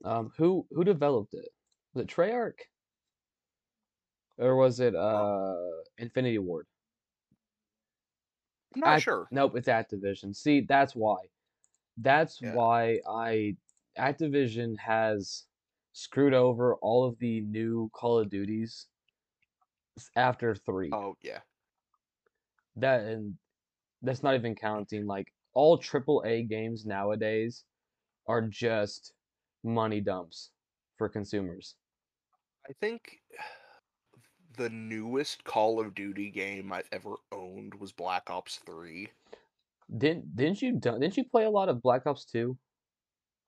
[0.06, 1.50] Um, who who developed it?
[1.92, 2.60] Was it Treyarch?
[4.38, 5.54] Or was it uh
[5.98, 6.66] Infinity Ward?
[8.74, 9.28] I'm not Act- sure.
[9.30, 10.34] Nope, it's Activision.
[10.34, 11.16] See, that's why.
[11.98, 12.54] That's Yeah.
[12.54, 13.56] why I
[13.98, 15.44] Activision has
[15.92, 18.86] screwed over all of the new Call of Duties
[20.16, 20.90] after 3.
[20.92, 21.40] Oh yeah.
[22.76, 23.36] That and
[24.00, 27.64] that's not even counting like all triple A games nowadays
[28.26, 29.12] are just
[29.62, 30.50] money dumps
[30.96, 31.76] for consumers.
[32.68, 33.20] I think
[34.56, 39.08] the newest Call of Duty game I've ever owned was Black Ops 3.
[39.98, 42.56] Didn't didn't you didn't you play a lot of Black Ops 2?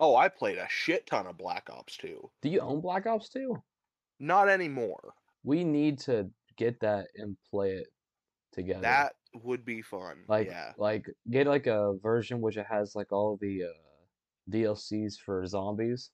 [0.00, 2.30] Oh, I played a shit ton of Black Ops 2.
[2.42, 3.56] Do you own Black Ops 2?
[4.20, 5.14] Not anymore.
[5.44, 7.86] We need to get that and play it
[8.52, 8.82] together.
[8.82, 10.24] That would be fun.
[10.28, 10.72] like yeah.
[10.78, 16.10] like get like a version which it has like all the uh DLCs for zombies.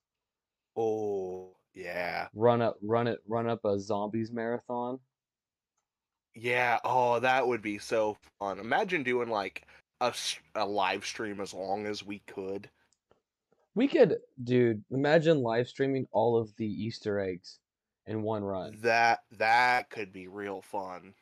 [0.77, 2.27] Oh, yeah.
[2.33, 4.99] Run up run it run up a zombies marathon.
[6.35, 6.79] Yeah.
[6.83, 8.59] Oh, that would be so fun.
[8.59, 9.65] Imagine doing like
[9.99, 10.13] a,
[10.55, 12.69] a live stream as long as we could.
[13.75, 17.59] We could dude, imagine live streaming all of the Easter eggs
[18.05, 18.77] in one run.
[18.81, 21.13] That that could be real fun.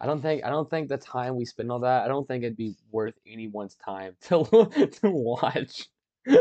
[0.00, 2.44] I don't think I don't think the time we spend on that, I don't think
[2.44, 5.88] it'd be worth anyone's time to to watch.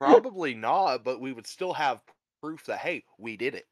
[0.00, 2.00] Probably not, but we would still have
[2.40, 3.66] proof that hey, we did it.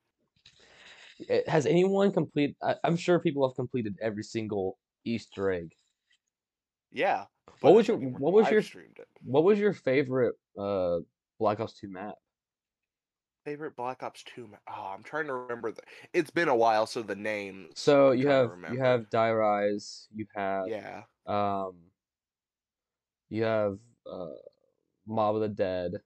[1.19, 5.75] It- Has anyone complete I, I'm sure people have completed every single Easter egg.
[6.91, 7.27] Yeah.
[7.61, 9.09] What was your- what was your- live streamed it?
[9.23, 11.01] What was your favorite uh
[11.39, 12.17] Black Ops 2 map?
[13.45, 14.63] favorite Black Ops 2 map?
[14.69, 18.19] Oh, I'm trying to remember the It's been a while so the names So I'm
[18.19, 21.05] you have you have Die Rise, you have Yeah.
[21.27, 21.91] um
[23.29, 24.31] you have uh
[25.07, 26.03] Mob of the Dead,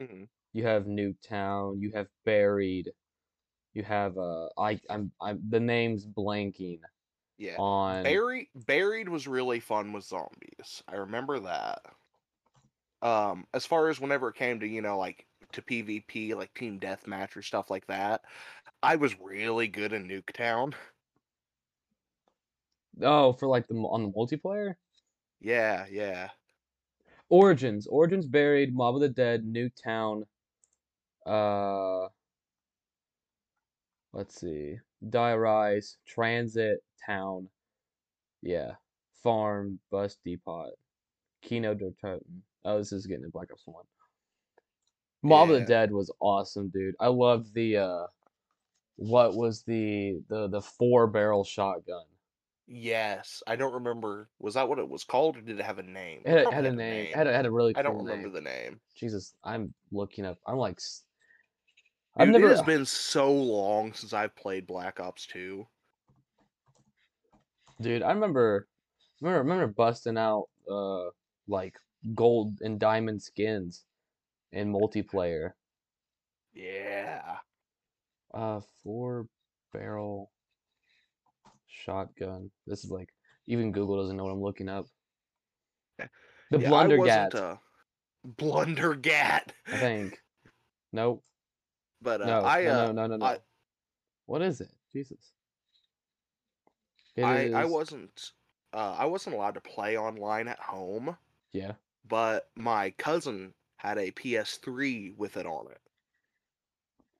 [0.00, 0.28] mhm.
[0.54, 2.92] You have Nuketown, you have Buried,
[3.74, 6.80] you have uh I I'm I'm the name's blanking
[7.38, 7.60] Yeah.
[7.60, 10.82] on Buried Buried was really fun with zombies.
[10.88, 11.82] I remember that.
[13.02, 16.80] Um, as far as whenever it came to, you know, like to PvP, like team
[16.80, 18.24] deathmatch or stuff like that,
[18.82, 20.74] I was really good in Nuketown.
[23.02, 24.76] oh for like the on the multiplayer
[25.40, 26.30] Yeah, yeah.
[27.28, 30.24] Origins Origins Buried Mob of the Dead Nuketown
[31.26, 32.06] uh
[34.12, 34.76] let's see
[35.08, 37.48] Die Rise Transit Town
[38.42, 38.72] yeah
[39.22, 40.70] Farm Bus Depot
[41.42, 42.20] Kino Toten
[42.64, 43.84] oh this is getting in Black Ops 1
[45.22, 48.06] Mob of the Dead was awesome dude I love the uh
[48.96, 52.04] what was the the the four barrel shotgun
[52.66, 53.42] Yes.
[53.46, 56.22] I don't remember was that what it was called or did it have a name?
[56.24, 57.98] it had, probably had a had name it had a, had a really I don't
[57.98, 58.32] remember name.
[58.32, 58.80] the name.
[58.96, 60.38] Jesus, I'm looking up.
[60.46, 60.80] I'm like,
[62.16, 62.46] Dude, I've never.
[62.46, 65.66] it has been so long since I've played Black Ops 2.
[67.80, 68.68] Dude, I remember,
[69.20, 71.10] remember, remember busting out uh
[71.48, 71.76] like
[72.14, 73.84] gold and diamond skins
[74.52, 75.52] in multiplayer.
[76.52, 77.38] Yeah.
[78.32, 79.26] Uh, four
[79.72, 80.30] barrel
[81.66, 82.50] shotgun.
[82.66, 83.08] This is like
[83.46, 84.86] even Google doesn't know what I'm looking up.
[85.98, 86.08] The
[86.58, 87.58] Yeah, Blundergat,
[88.26, 89.50] Blundergat.
[89.66, 90.18] I think.
[90.92, 91.24] Nope.
[92.04, 93.26] But uh, No, I no, uh, no, no, no, no.
[93.26, 93.38] I-
[94.26, 94.70] what is it?
[94.92, 95.32] Jesus.
[97.16, 98.32] It I I wasn't
[98.72, 101.16] uh, I wasn't allowed to play online at home,
[101.52, 101.74] Yeah.
[102.06, 105.80] but my cousin had a PS3 with it on it,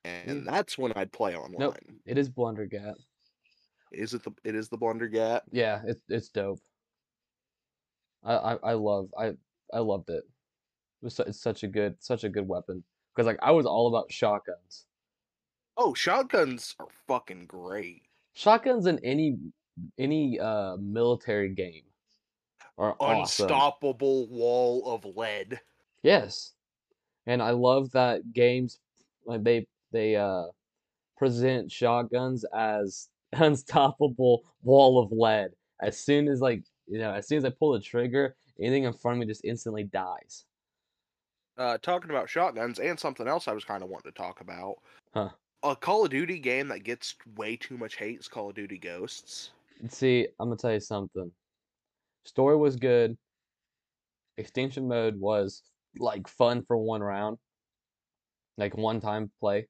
[0.05, 0.45] and Mm.
[0.45, 2.01] that's when I'd play online.
[2.05, 2.97] It is Blundergat.
[3.93, 5.43] Is it the it is the Blundergat?
[5.53, 6.61] Yeah, it's it's dope.
[8.23, 9.37] I I, I love I
[9.73, 10.25] I loved it.
[10.25, 12.83] It was su- it's such a good such a good weapon
[13.15, 14.87] because like I was all about shotguns.
[15.77, 18.03] Oh, shotguns are fucking great.
[18.35, 19.39] Shotguns in any
[19.99, 21.85] any uh military game
[22.79, 23.45] are awesome.
[23.45, 25.61] Unstoppable wall of lead.
[26.03, 26.53] Yes.
[27.27, 28.79] And I love that games
[29.27, 30.47] like they they uh
[31.17, 35.51] present shotguns as unstoppable wall of lead.
[35.81, 38.93] As soon as like you know, as soon as I pull the trigger, anything in
[38.93, 40.45] front of me just instantly dies.
[41.57, 44.77] Uh, talking about shotguns and something else I was kind of wanting to talk about.
[45.13, 45.29] Huh.
[45.63, 48.77] A Call of Duty game that gets way too much hate is Call of Duty
[48.77, 49.51] Ghosts.
[49.89, 51.31] See, I'm gonna tell you something.
[52.25, 53.17] Story was good.
[54.37, 55.63] Extinction mode was
[55.97, 57.39] like fun for one round.
[58.57, 59.69] Like one time play.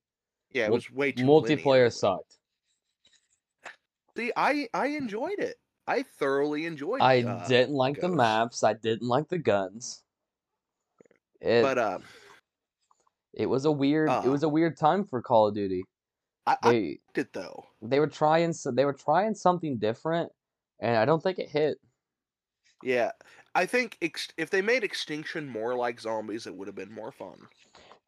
[0.52, 1.90] Yeah, it was way too Multiplayer linear.
[1.90, 2.38] sucked.
[4.16, 5.56] See, I I enjoyed it.
[5.86, 7.00] I thoroughly enjoyed.
[7.00, 7.04] It.
[7.04, 8.62] I uh, didn't like the maps.
[8.62, 10.03] I didn't like the guns.
[11.44, 11.98] It but uh,
[13.34, 15.84] it was a weird it uh, was a weird time for Call of Duty.
[16.46, 17.66] I, I liked it though.
[17.82, 20.32] they were trying so they were trying something different,
[20.80, 21.78] and I don't think it hit.
[22.82, 23.12] Yeah,
[23.54, 27.12] I think ex- if they made Extinction more like zombies, it would have been more
[27.12, 27.48] fun.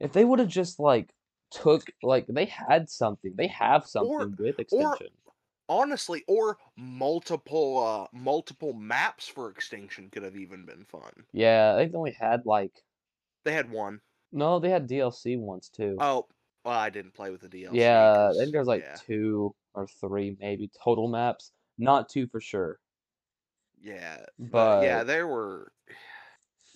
[0.00, 1.10] If they would have just like
[1.50, 5.08] took like they had something, they have something with Extinction.
[5.68, 11.24] Honestly, or multiple uh multiple maps for Extinction could have even been fun.
[11.32, 12.72] Yeah, I think they only had like
[13.46, 14.02] They had one.
[14.30, 15.98] no, they had DLC ones too.
[15.98, 16.26] Oh,
[16.64, 18.08] well, I didn't play with the DLC.
[18.08, 22.40] yeah, I think there's like yeah, two or three maybe total maps, not two for
[22.40, 22.80] sure.
[23.78, 25.72] yeah, But but yeah, there were.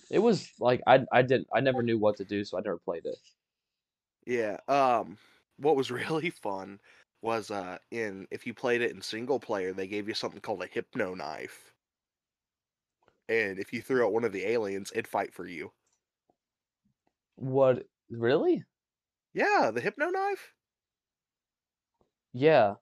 [0.09, 2.77] it was like I I didn't I never knew what to do, so I never
[2.79, 3.17] played it.
[4.25, 4.57] Yeah.
[4.67, 5.17] Um.
[5.57, 6.79] What was really fun
[7.21, 10.63] was uh in if you played it in single player, they gave you something called
[10.63, 11.73] a hypno knife,
[13.27, 15.73] and if you threw out one of the aliens, it'd fight for you.
[17.35, 18.63] What really?
[19.33, 20.53] Yeah, the hypno knife.
[22.33, 22.75] Yeah,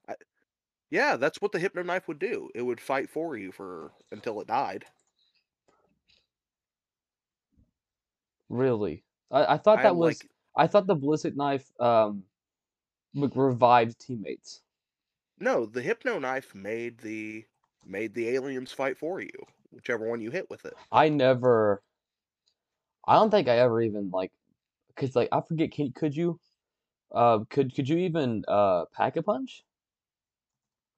[0.90, 2.50] Yeah, that's what the hypno knife would do.
[2.54, 4.84] It would fight for you for until it died.
[8.48, 9.04] really.
[9.30, 12.24] I, I thought that I'm was like, I thought the ballistic knife um
[13.14, 14.62] revived teammates.
[15.38, 17.46] no, the hypno knife made the
[17.84, 19.32] made the aliens fight for you,
[19.70, 20.78] whichever one you hit with it.
[20.92, 21.82] I never
[23.06, 24.32] I don't think I ever even like
[24.96, 26.40] cuz like I forget can could you
[27.12, 29.64] uh could could you even uh pack a punch?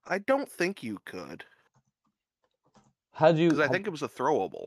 [0.05, 1.45] I don't think you could,
[3.13, 4.67] How do you because I how- think it was a throwable.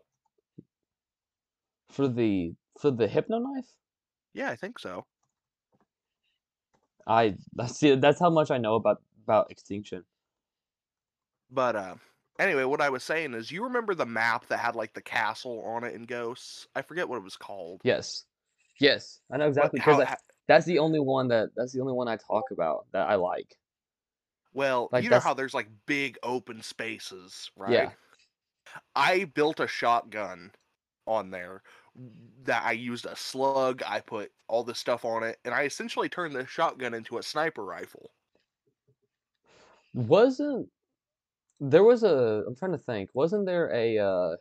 [1.90, 3.74] for the for the hypno knife?
[4.34, 5.06] Yeah, I think so.
[7.08, 10.06] I that's see that's how much I know about about extinction.
[11.50, 11.96] But uh
[12.40, 15.64] anyway, what I was saying is you remember the map that had like the castle
[15.66, 16.68] on it in Ghosts?
[16.76, 17.82] I forget what it was called.
[17.84, 18.26] Yes.
[18.80, 19.22] Yes.
[19.32, 20.06] I know exactly because
[20.48, 23.58] that's the only one that that's the only one I talk about that I like.
[24.54, 27.72] well, like, you know how there's like big open spaces, right?
[27.72, 27.92] Yeah.
[28.96, 30.52] I built a shotgun
[31.08, 31.62] on there
[32.44, 36.10] that I used a slug, I put all this stuff on it, and I essentially
[36.10, 38.12] turned the shotgun into a sniper rifle.
[39.94, 40.70] Wasn't
[41.60, 43.10] there was a I'm trying to think.
[43.14, 44.36] Wasn't there a uh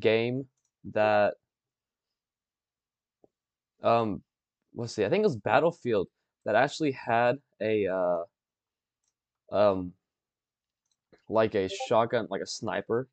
[0.00, 0.46] game
[0.92, 1.34] that
[3.86, 4.22] um
[4.74, 6.08] let's see, I think it was Battlefield
[6.44, 8.24] that actually had a uh
[9.52, 9.92] um
[11.28, 13.08] like a shotgun like a sniper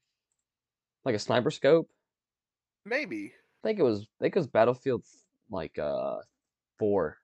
[1.05, 1.89] like a sniper scope.
[2.86, 3.34] Maybe.
[3.63, 5.03] I think it was I think it was Battlefield
[5.49, 6.17] like uh
[6.80, 7.17] 4.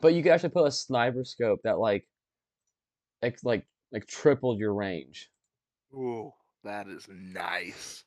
[0.00, 2.06] But you could actually put a sniper scope that like
[3.22, 5.30] ex like like tripled your range.
[5.92, 6.32] Ooh,
[6.62, 8.04] that is nice.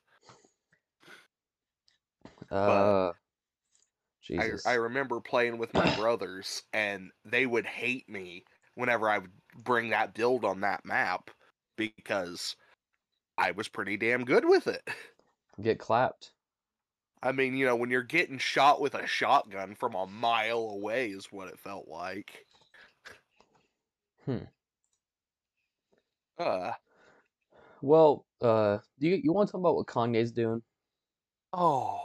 [2.50, 3.12] Uh
[4.38, 8.44] I, I remember playing with my brothers, and they would hate me
[8.74, 9.32] whenever I would
[9.64, 11.30] bring that build on that map
[11.76, 12.56] because
[13.38, 14.88] I was pretty damn good with it.
[15.62, 16.34] Get clapped.
[17.22, 21.10] I mean, you know, when you're getting shot with a shotgun from a mile away
[21.10, 22.46] is what it felt like.
[24.24, 24.44] Hmm.
[26.38, 26.72] Uh
[27.82, 30.62] Well, uh, do you you want to talk about what Kanye's doing?
[31.52, 32.00] oh,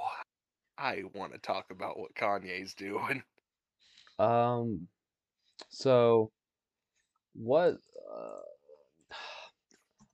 [0.77, 3.23] I want to talk about what Kanye's doing.
[4.19, 4.87] Um,
[5.69, 6.31] so
[7.33, 7.77] what?
[8.11, 8.41] Uh,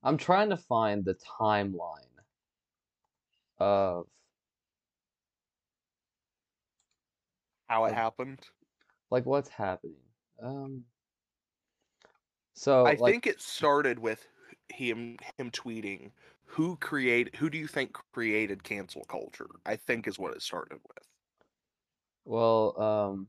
[0.02, 2.00] I'm trying to find the timeline
[3.58, 4.06] of
[7.68, 8.48] How it of happened.
[9.10, 10.02] like what's happening.
[10.42, 10.84] Um,
[12.54, 14.26] so I like, think it started with
[14.70, 16.12] him him tweeting
[16.44, 19.48] who create who do you think created cancel culture?
[19.66, 21.06] I think is what it started with.
[22.24, 23.28] well, um,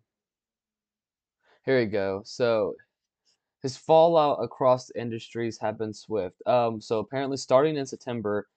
[1.65, 2.21] here we go.
[2.23, 2.75] So
[3.61, 6.41] his fallout across industries have been swift.
[6.47, 8.49] Um, so apparently, starting in September,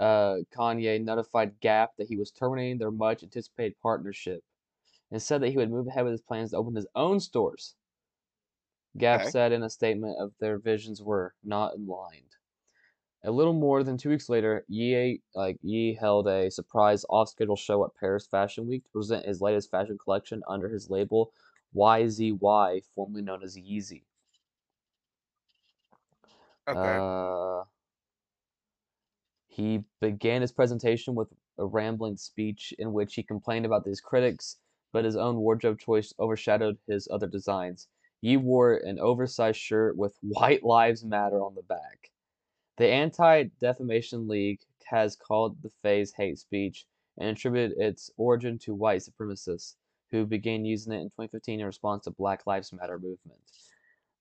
[0.00, 4.44] uh, Kanye notified Gap that he was terminating their much anticipated partnership
[5.10, 7.76] and said that he would move ahead with his plans to open his own stores.
[8.98, 9.32] Gap Okay.
[9.32, 12.36] said in a statement of their visions were not aligned.
[13.26, 17.84] A little more than two weeks later, Ye like Ye held a surprise off-schedule show
[17.84, 21.32] at Paris Fashion Week to present his latest fashion collection under his label
[21.74, 24.04] YZY, formerly known as Yeezy.
[26.68, 26.98] Okay.
[27.00, 27.64] Uh,
[29.48, 34.58] he began his presentation with a rambling speech in which he complained about his critics,
[34.92, 37.88] but his own wardrobe choice overshadowed his other designs.
[38.20, 42.12] He wore an oversized shirt with White Lives Matter on the back.
[42.76, 46.86] The Anti-Defamation League has called the phase hate speech
[47.18, 49.76] and attributed its origin to white supremacists
[50.10, 53.40] who began using it in 2015 in response to Black Lives Matter movement.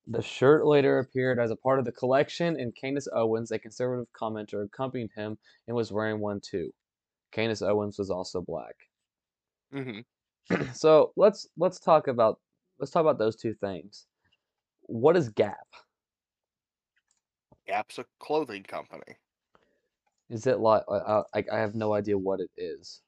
[0.07, 4.11] The shirt later appeared as a part of the collection, and Candace Owens, a conservative
[4.13, 5.37] commenter, accompanied him
[5.67, 6.73] and was wearing one too.
[7.31, 8.75] Candace Owens was also black.
[9.71, 9.99] hmm
[10.73, 12.39] So let's let's talk about
[12.79, 14.07] let's talk about those two things.
[14.83, 15.74] What is Gap?
[17.68, 19.18] Gap's a clothing company.
[20.30, 23.01] Is it like I, I I have no idea what it is.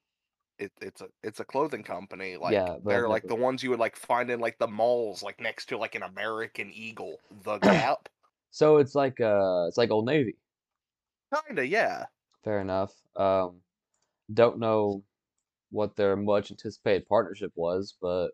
[0.58, 2.36] It, it's a it's a clothing company.
[2.36, 3.28] Like Yeah, I've they're like never.
[3.28, 6.02] the ones you would like find in like the malls, like next to like an
[6.04, 8.08] American Eagle, the Gap.
[8.50, 10.38] So it's like uh it's like Old Navy.
[11.34, 12.06] Kinda, yeah.
[12.42, 12.94] Fair enough.
[13.16, 13.62] Um,
[14.32, 15.04] don't know
[15.70, 18.32] what their much anticipated partnership was, but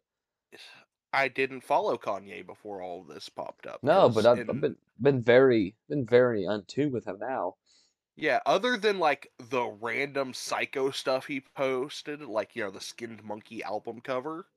[1.15, 3.83] I didn't follow Kanye before all of this popped up.
[3.83, 7.57] No, but I've, I've been been very been very untuned with him now.
[8.17, 13.23] yeah, other than like the random psycho stuff he posted, like you know the Skinned
[13.25, 14.49] Monkey album cover,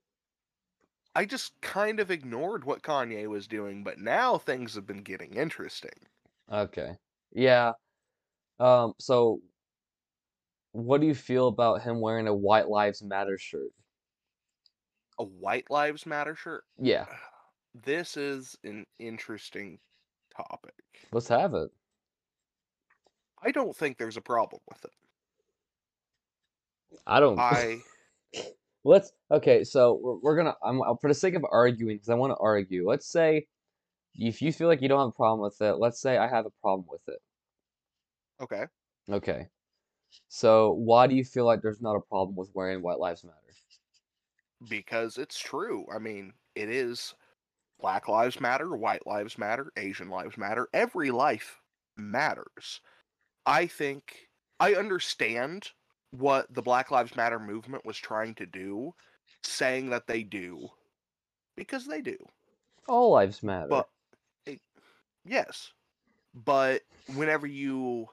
[1.16, 3.84] I just kind of ignored what Kanye was doing.
[3.84, 6.08] But now things have been getting interesting.
[6.52, 6.98] Okay.
[7.32, 7.74] Yeah.
[8.60, 9.42] Um, so
[10.72, 13.72] what do you feel about him wearing a White Lives Matter shirt?
[15.20, 16.64] A White Lives Matter shirt.
[16.78, 17.06] Yeah,
[17.74, 19.80] This is an interesting
[20.36, 20.74] topic.
[21.12, 21.70] let's have it.
[23.44, 24.92] I don't think there's a problem with it.
[27.06, 27.40] I don't.
[27.40, 27.82] I
[28.84, 29.12] Let's.
[29.32, 30.56] Okay, so we're, we're gonna.
[30.64, 32.88] I'm uh, for the sake of arguing, because I want to argue.
[32.88, 33.48] Let's say
[34.16, 36.46] if you feel like you don't have a problem with it, let's say I have
[36.46, 37.20] a problem with it.
[38.42, 38.66] okay.
[39.10, 39.48] Okay.
[40.30, 43.36] So why do you feel like there's not a problem with wearing White Lives Matter?
[44.68, 45.86] Because it's true.
[45.94, 47.14] I mean, it is
[47.80, 50.68] Black Lives Matter, White Lives Matter, Asian Lives Matter.
[50.74, 51.62] Every life
[51.96, 52.82] matters.
[53.46, 54.28] I think
[54.60, 55.70] I understand
[56.12, 58.94] what the Black Lives Matter movement was trying to do,
[59.44, 60.70] saying that they do,
[61.56, 62.18] because they do.
[62.88, 63.68] All lives matter.
[63.68, 63.90] But
[64.46, 64.62] it,
[65.26, 65.72] yes,
[66.34, 66.82] but
[67.16, 68.08] whenever you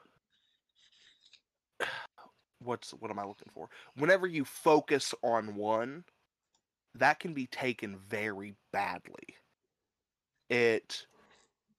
[2.58, 3.68] what's what am I looking for?
[3.96, 6.04] Whenever you focus on one,
[6.94, 9.36] that can be taken very badly.
[10.48, 11.06] It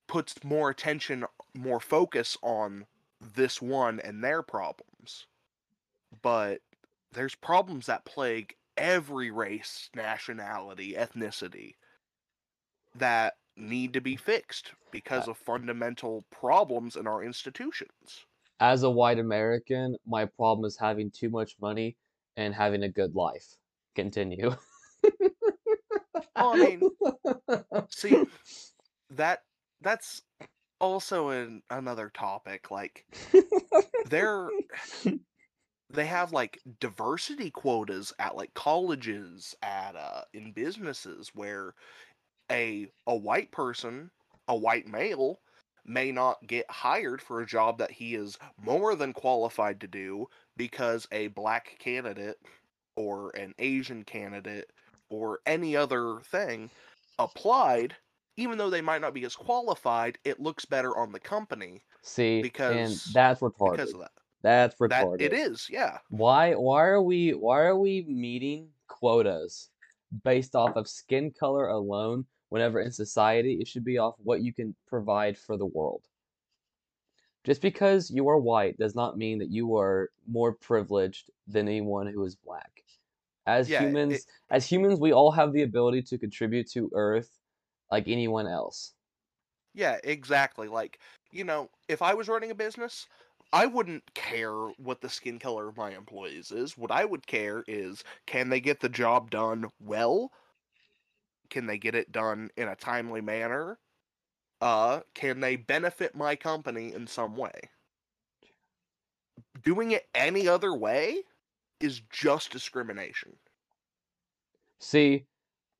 [0.07, 2.85] puts more attention, more focus on
[3.21, 5.25] this one and their problems.
[6.21, 6.61] But
[7.11, 11.75] there's problems that plague every race, nationality, ethnicity
[12.93, 18.25] that need to be fixed uh because of fundamental problems in our institutions.
[18.59, 21.97] As a white American, my problem is having too much money
[22.37, 23.57] and having a good life.
[23.95, 24.55] Continue.
[26.37, 26.85] Well, I mean,
[27.89, 28.23] see,
[29.11, 29.43] that
[29.81, 30.21] that's
[30.79, 32.71] also an, another topic.
[32.71, 33.05] Like
[34.03, 34.51] they're
[35.89, 41.73] they have like diversity quotas at like colleges, at uh, in businesses where
[42.51, 44.11] a a white person,
[44.47, 45.39] a white male,
[45.85, 50.27] may not get hired for a job that he is more than qualified to do
[50.57, 52.37] because a black candidate
[52.95, 54.71] or an Asian candidate
[55.09, 56.71] or any other thing
[57.19, 57.95] applied
[58.37, 62.53] even though they might not be as qualified, it looks better on the company See,
[62.67, 63.93] and because that's because retarded.
[63.93, 64.11] of that.
[64.41, 65.21] That's That retarded.
[65.21, 65.99] it is, yeah.
[66.09, 69.69] Why why are we why are we meeting quotas
[70.23, 74.53] based off of skin color alone whenever in society it should be off what you
[74.53, 76.07] can provide for the world?
[77.45, 82.07] Just because you are white does not mean that you are more privileged than anyone
[82.07, 82.84] who is black.
[83.47, 87.39] As Yeah, it, humans, as humans, we all have the ability to contribute to Earth
[87.91, 88.95] like anyone else.
[89.73, 90.67] yeah, exactly.
[90.67, 90.99] Like,
[91.31, 93.07] you know, if I was running a business,
[93.51, 96.77] I wouldn't care what the skin color of my employees is.
[96.77, 100.31] What I would care is can they get the job done well?
[101.49, 103.79] Can they get it done in a timely manner?
[104.61, 107.71] Uh, can they benefit my company in some way?
[109.61, 111.23] Doing it any other way
[111.79, 113.33] is just discrimination.
[114.79, 115.25] See,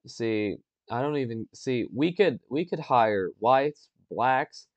[0.07, 0.57] see,
[0.89, 1.87] I don't even see.
[1.93, 4.67] We could we could hire whites, blacks,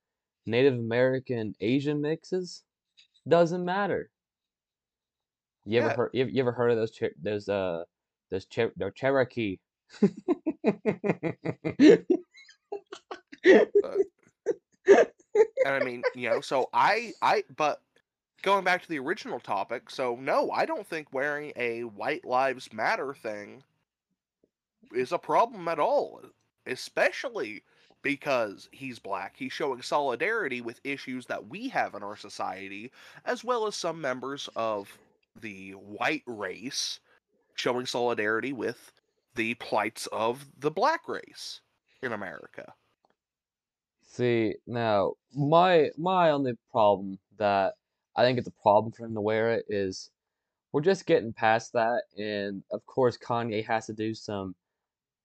[0.47, 2.62] Native American, Asian mixes.
[3.27, 4.11] Doesn't matter.
[5.64, 6.11] You ever heard?
[6.14, 6.95] You ever, you ever heard of those?
[6.95, 7.85] Cher- those uh,
[8.31, 9.59] those Cher- they're Cherokee.
[10.73, 10.79] uh,
[14.87, 15.07] and
[15.64, 17.83] I mean, you know, so I I but
[18.43, 22.72] going back to the original topic, so no, I don't think wearing a White Lives
[22.72, 23.62] Matter thing
[24.93, 26.20] is a problem at all,
[26.66, 27.62] especially
[28.03, 29.34] because he's black.
[29.36, 32.93] He's showing solidarity with issues that we have in our society,
[33.24, 34.97] as well as some members of
[35.41, 37.01] the white race
[37.55, 38.93] showing solidarity with
[39.34, 41.61] the plights of the black race
[42.03, 42.72] in America.
[44.03, 47.74] See, now my my only problem that
[48.19, 50.11] I think it's a problem for him to wear it is
[50.73, 54.57] we're just getting past that, and of course Kanye has to do some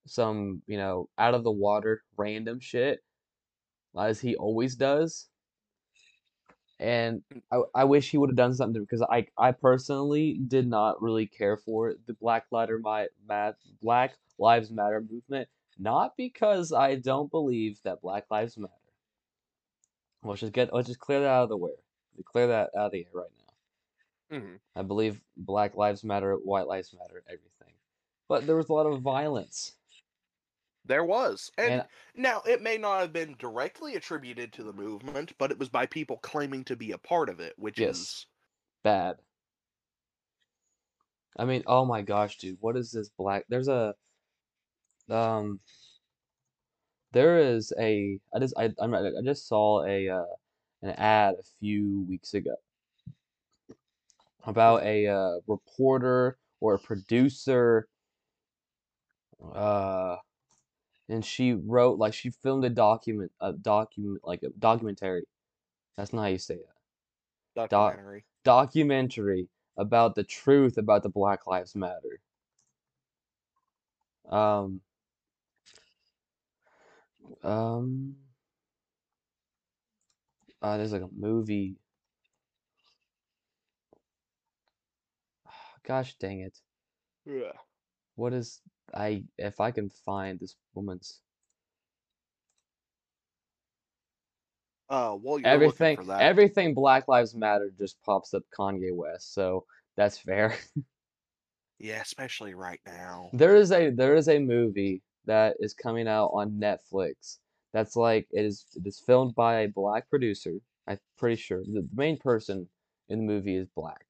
[0.05, 2.99] some, you know, out of the water random shit
[3.99, 5.27] as he always does.
[6.79, 11.01] And I, I wish he would have done something because I I personally did not
[11.01, 12.71] really care for the Black Lives
[13.81, 18.71] Black Lives Matter movement, not because I don't believe that Black Lives Matter.
[20.23, 21.71] Let's just get let's just clear that out of the way.
[22.25, 23.31] Clear that out of the air right
[24.31, 24.37] now.
[24.39, 27.73] hmm I believe Black Lives Matter, White Lives Matter, everything.
[28.27, 29.73] But there was a lot of violence.
[30.85, 31.51] There was.
[31.57, 35.59] And And now it may not have been directly attributed to the movement, but it
[35.59, 38.25] was by people claiming to be a part of it, which yes, is
[38.83, 39.17] bad.
[41.37, 43.45] I mean, oh my gosh, dude, what is this black?
[43.49, 43.95] There's a
[45.09, 45.59] um
[47.11, 50.25] there is a I just I I'm, I just saw a uh
[50.83, 52.55] an ad a few weeks ago
[54.45, 57.87] about a uh reporter or a producer
[59.55, 60.17] uh
[61.09, 65.23] and she wrote like she filmed a document a document like a documentary.
[65.97, 66.69] That's not how you say it.
[67.55, 68.25] Doc documentary.
[68.43, 72.19] documentary about the truth about the Black Lives Matter.
[74.29, 74.81] Um
[77.43, 78.15] um
[80.63, 81.75] uh there's like a movie.
[85.83, 86.57] Gosh dang it.
[87.25, 87.51] Yeah.
[88.15, 88.61] What is
[88.93, 91.19] I if I can find this woman's
[94.89, 99.65] Uh, looking everything for that, everything Black Lives Matter just pops up Kanye West, so
[99.95, 100.55] that's fair.
[101.79, 103.29] yeah, especially right now.
[103.33, 107.39] There is a there is a movie that is coming out on Netflix
[107.73, 110.53] that's like it is it is filmed by a black producer.
[110.87, 112.69] I'm pretty sure the, the main person
[113.09, 114.05] in the movie is black,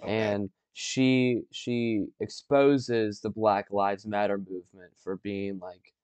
[0.00, 0.36] Okay.
[0.36, 5.94] and she she exposes the Black Lives Matter movement for being like,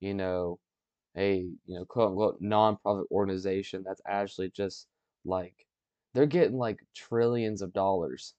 [0.00, 0.60] you know,
[1.16, 4.88] a you know quote unquote nonprofit organization that's actually just
[5.24, 5.66] like
[6.14, 8.34] they're getting like trillions of dollars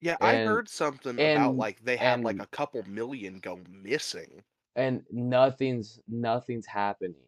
[0.00, 4.42] Yeah, I heard something about like they had like a couple million go missing.
[4.76, 7.26] And nothing's nothing's happening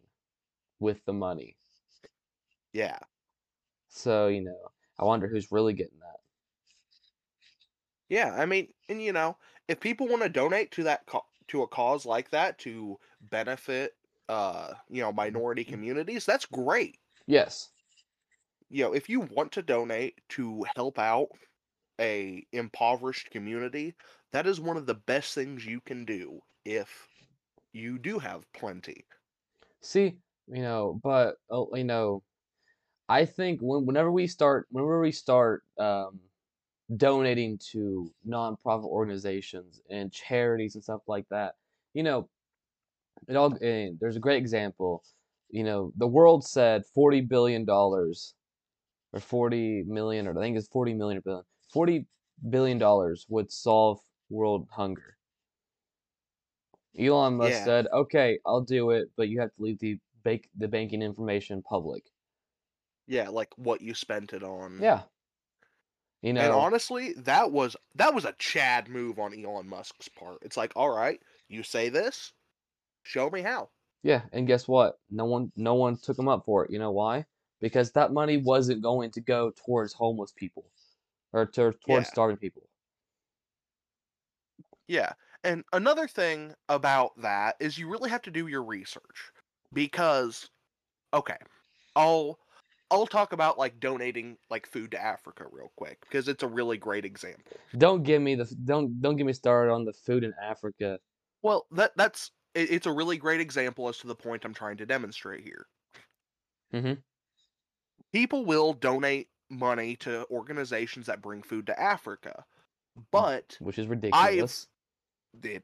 [0.79, 1.57] with the money.
[2.73, 2.99] Yeah.
[3.89, 6.21] So, you know, I wonder who's really getting that.
[8.09, 9.37] Yeah, I mean, and you know,
[9.67, 13.95] if people want to donate to that co- to a cause like that to benefit
[14.27, 16.99] uh, you know, minority communities, that's great.
[17.27, 17.71] Yes.
[18.69, 21.29] You know, if you want to donate to help out
[22.01, 23.95] a impoverished community,
[24.31, 27.08] that is one of the best things you can do if
[27.73, 29.05] you do have plenty.
[29.81, 30.17] See,
[30.47, 32.23] you know, but uh, you know,
[33.09, 36.21] I think when whenever we start whenever we start um
[36.97, 41.55] donating to nonprofit organizations and charities and stuff like that,
[41.93, 42.29] you know,
[43.27, 45.03] it all there's a great example.
[45.49, 48.35] You know, the world said forty billion dollars
[49.13, 51.45] or forty million, or I think it's forty million or billion.
[51.73, 52.07] Forty
[52.49, 55.18] billion dollars would solve world hunger.
[56.97, 57.63] Elon Musk Yeah.
[57.63, 61.61] said, "Okay, I'll do it, but you have to leave the bank the banking information
[61.63, 62.11] public."
[63.07, 64.81] Yeah, like what you spent it on.
[64.81, 65.03] Yeah.
[66.21, 70.39] You know, And honestly, that was that was a Chad move on Elon Musk's part.
[70.41, 72.33] It's like, all right, you say this,
[73.03, 73.71] show me how.
[74.03, 74.99] yeah, and guess what?
[75.09, 76.71] No one no one took him up for it.
[76.71, 77.25] You know why?
[77.59, 80.69] Because that money wasn't going to go towards homeless people
[81.33, 82.09] or to, towards Yeah.
[82.09, 82.69] starving people.
[84.87, 85.13] Yeah.
[85.43, 89.31] And another thing about that is you really have to do your research
[89.73, 90.49] because
[91.13, 91.37] okay,
[91.95, 92.39] I'll
[92.91, 96.77] I'll talk about like donating like food to Africa real quick because it's a really
[96.77, 97.61] great example.
[97.77, 100.99] Don't give me the don't don't get me started on the food in Africa.
[101.41, 104.77] Well, that that's it, it's a really great example as to the point I'm trying
[104.77, 105.67] to demonstrate here.
[106.71, 107.03] Mhm.
[108.11, 112.45] People will donate money to organizations that bring food to Africa,
[113.11, 114.67] but which is ridiculous.
[115.43, 115.63] It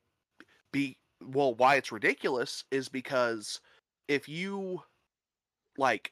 [0.71, 3.59] be well why it's ridiculous is because
[4.07, 4.81] if you
[5.77, 6.11] like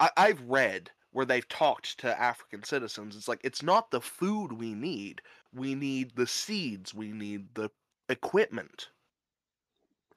[0.00, 4.52] I, i've read where they've talked to african citizens it's like it's not the food
[4.52, 5.22] we need
[5.54, 7.70] we need the seeds we need the
[8.08, 8.88] equipment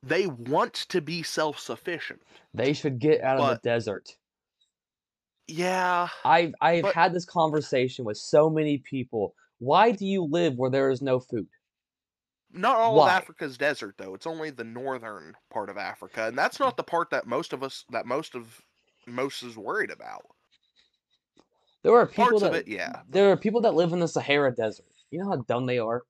[0.03, 2.22] they want to be self-sufficient
[2.53, 4.16] They should get out of the desert.
[5.47, 9.34] yeah I've I've but- had this conversation with so many people.
[9.59, 11.49] Why do you live where there is no food?
[12.51, 13.07] not all Why?
[13.07, 16.83] of africa's desert though it's only the northern part of africa and that's not the
[16.83, 18.61] part that most of us that most of
[19.07, 20.25] most is worried about
[21.83, 24.53] There are people parts that it yeah there are people that live in the Sahara
[24.53, 24.87] Desert.
[25.11, 26.03] You know how dumb they are?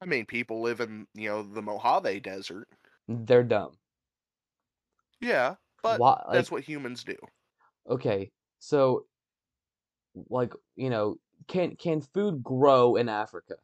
[0.00, 2.66] I mean, people live in you know the Mojave Desert.
[3.08, 3.80] They're dumb.
[5.20, 7.16] Yeah, but Why, like, that's what humans do.
[7.86, 9.06] okay, so
[10.28, 11.16] like, you know,
[11.48, 13.56] can can food grow in Africa?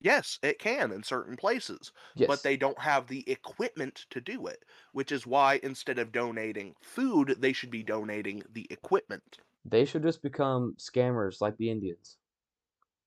[0.00, 2.26] Yes, it can in certain places, Yes.
[2.26, 6.76] but they don't have the equipment to do it, which is why instead of donating
[6.82, 9.38] food, they should be donating the equipment.
[9.64, 12.16] They should just become scammers like the Indians.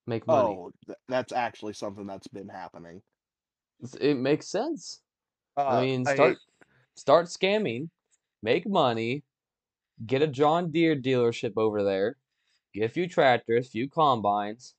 [0.07, 0.59] Make money.
[0.59, 3.01] Oh, th- that's actually something that's been happening.
[3.99, 5.01] It makes sense.
[5.57, 6.39] Uh, I mean, start hate-
[6.95, 7.91] start scamming,
[8.41, 9.23] make money,
[10.05, 12.17] get a John Deere dealership over there,
[12.76, 14.76] get a few tractors, few combines,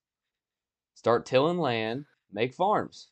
[0.95, 3.11] start tilling land, make farms.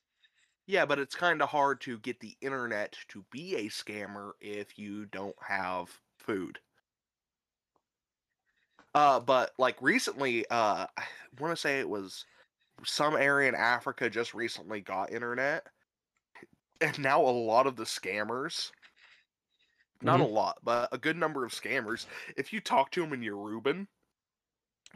[0.66, 4.78] yeah, but it's kind of hard to get the internet to be a scammer if
[4.78, 6.60] you don't have food.
[8.94, 11.04] Uh, but like recently, uh, I
[11.38, 12.24] want to say it was
[12.84, 15.66] some area in Africa just recently got internet,
[16.80, 18.70] and now a lot of the scammers,
[20.02, 22.06] not a lot, but a good number of scammers,
[22.36, 23.88] if you talk to them in Yoruban,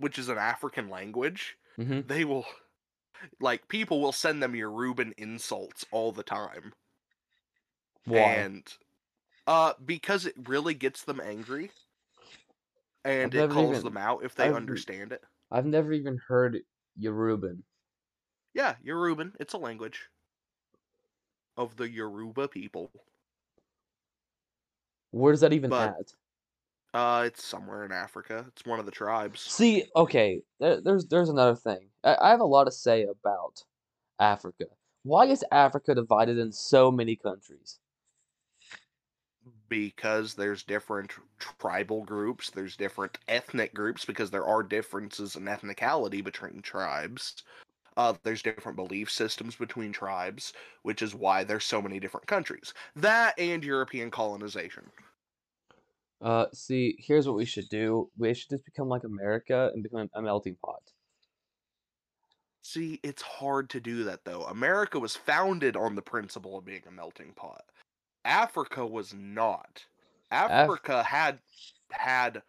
[0.01, 2.47] which is an African language, hmm they will,
[3.41, 6.73] like, people will send them Yoruban insults all the time.
[8.05, 8.19] Why?
[8.19, 8.73] And
[9.47, 11.71] uh because it really gets them angry
[13.05, 15.23] and I've it calls even- them out if they I've- understand it.
[15.51, 16.59] I've never even heard
[17.01, 17.63] Yoruban.
[18.55, 20.09] Yeah, Yoruban, it's a language
[21.57, 22.91] of the Yoruba people.
[25.11, 26.13] Where's that even But- at?
[26.99, 28.47] Uh it's somewhere in Africa.
[28.49, 29.41] It's one of the tribes.
[29.47, 31.91] See, okay, there, there's there's another thing.
[32.05, 33.65] I, I have a lot to say about
[34.19, 34.67] Africa.
[35.05, 37.81] Why is Africa divided in so many countries?
[39.69, 46.23] because there's different tribal groups, there's different ethnic groups because there are differences in ethnicality
[46.23, 47.43] between tribes.
[47.97, 52.75] Uh, there's different belief systems between tribes, which is why there's so many different countries.
[52.97, 54.91] That and European colonization.
[56.21, 58.11] Uh, see, here's what we should do.
[58.17, 60.93] We should just become like America and become a melting pot.
[62.63, 64.45] See, it's hard to do that though.
[64.45, 67.65] America was founded on the principle of being a melting pot.
[68.25, 69.87] Africa was not.
[70.31, 71.41] Africa had
[71.91, 72.43] had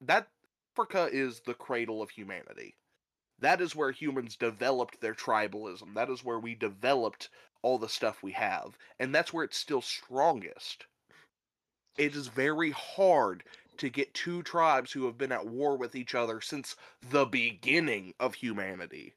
[0.00, 0.30] that
[0.72, 2.78] Africa is the cradle of humanity.
[3.38, 5.94] That is where humans developed their tribalism.
[5.94, 7.30] That is where we developed
[7.62, 10.86] all the stuff we have, and that's where it's still strongest.
[11.98, 13.44] It is very hard
[13.78, 18.14] to get two tribes who have been at war with each other since the beginning
[18.20, 19.14] of humanity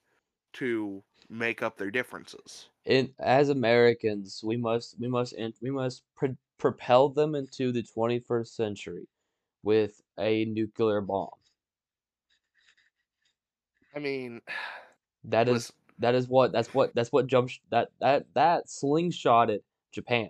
[0.53, 2.69] to make up their differences.
[2.85, 8.47] In as Americans, we must we must we must pro propel them into the 21st
[8.47, 9.07] century
[9.63, 11.29] with a nuclear bomb.
[13.95, 14.41] I mean,
[15.25, 19.59] That is Listen, That is what that's what that's what jump that that that slingshotted
[19.91, 20.29] Japan.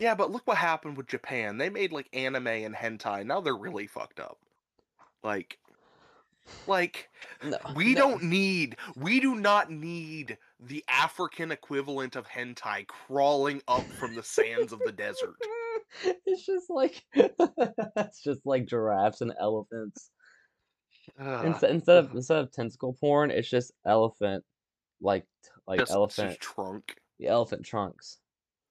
[0.00, 1.58] Yeah, but look what happened with Japan.
[1.58, 3.24] They made like anime and hentai.
[3.26, 4.38] Now they're really fucked up.
[5.22, 5.58] Like,
[6.66, 7.10] like
[7.44, 8.00] No, we no.
[8.00, 14.22] don't need, we do not need the African equivalent of hentai crawling up from the
[14.22, 15.36] sands of the desert.
[16.24, 20.12] It's just like it's just like giraffes and elephants.
[21.18, 24.44] Ugh, Instead, instead of instead of tentacle porn, it's just elephant,
[25.00, 25.26] like
[25.66, 26.94] like just, elephant, just trunk.
[27.18, 28.18] the elephant trunks.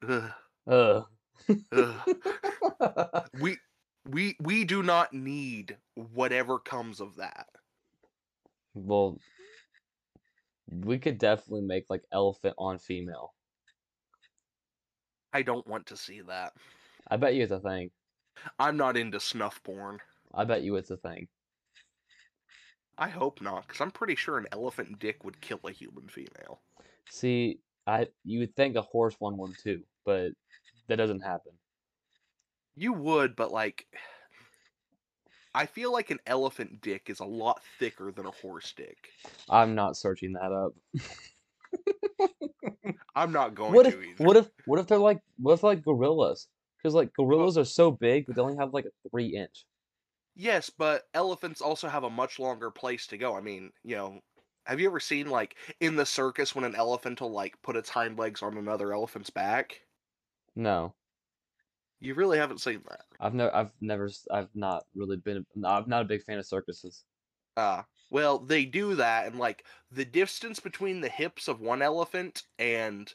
[0.07, 0.31] Ugh,
[0.67, 1.05] Ugh.
[3.39, 3.57] we
[4.05, 7.47] we we do not need whatever comes of that.
[8.73, 9.19] well,
[10.71, 13.33] we could definitely make like elephant on female.
[15.33, 16.53] I don't want to see that.
[17.07, 17.91] I bet you it's a thing.
[18.59, 19.99] I'm not into snuff porn.
[20.33, 21.27] I bet you it's a thing.
[22.97, 26.61] I hope not, because I'm pretty sure an elephant dick would kill a human female.
[27.09, 30.33] See, I you would think a horse one would too, but
[30.89, 31.53] that doesn't happen.
[32.75, 33.85] You would, but like,
[35.53, 39.09] I feel like an elephant dick is a lot thicker than a horse dick.
[39.49, 40.73] I'm not searching that up.
[43.15, 44.13] I'm not going What to if either.
[44.17, 46.47] what if what if they're like what if like gorillas?
[46.77, 49.65] Because like gorillas are so big, but they only have like a three inch.
[50.35, 53.35] Yes, but elephants also have a much longer place to go.
[53.35, 54.19] I mean, you know,
[54.65, 57.89] have you ever seen like in the circus when an elephant will like put its
[57.89, 59.81] hind legs on another elephant's back?
[60.59, 60.93] No,
[62.01, 63.05] You really haven't seen that.
[63.17, 67.05] I've never I've never I've not really been I'm not a big fan of circuses.
[67.55, 72.43] Uh, well, they do that, and like the distance between the hips of one elephant
[72.57, 73.13] and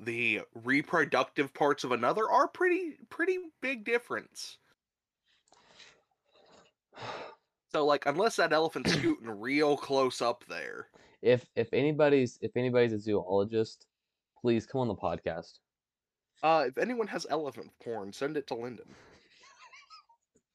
[0.00, 4.58] the reproductive parts of another are pretty pretty big difference.
[7.72, 10.88] So like unless that elephant's scooting real close up there.
[11.20, 13.86] If if anybody's if anybody's a zoologist,
[14.40, 15.58] please come on the podcast.
[16.42, 18.94] Uh if anyone has elephant porn, send it to Lynden.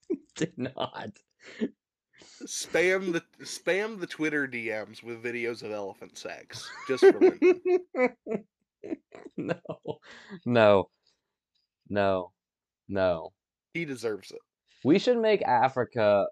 [0.35, 1.11] Did not.
[2.45, 6.69] Spam the spam the Twitter DMs with videos of elephant sex.
[6.87, 7.79] Just for Lynden.
[9.37, 9.55] no.
[10.45, 10.89] No.
[11.89, 12.31] No.
[12.87, 13.33] No.
[13.73, 14.39] He deserves it.
[14.83, 16.27] We should make Africa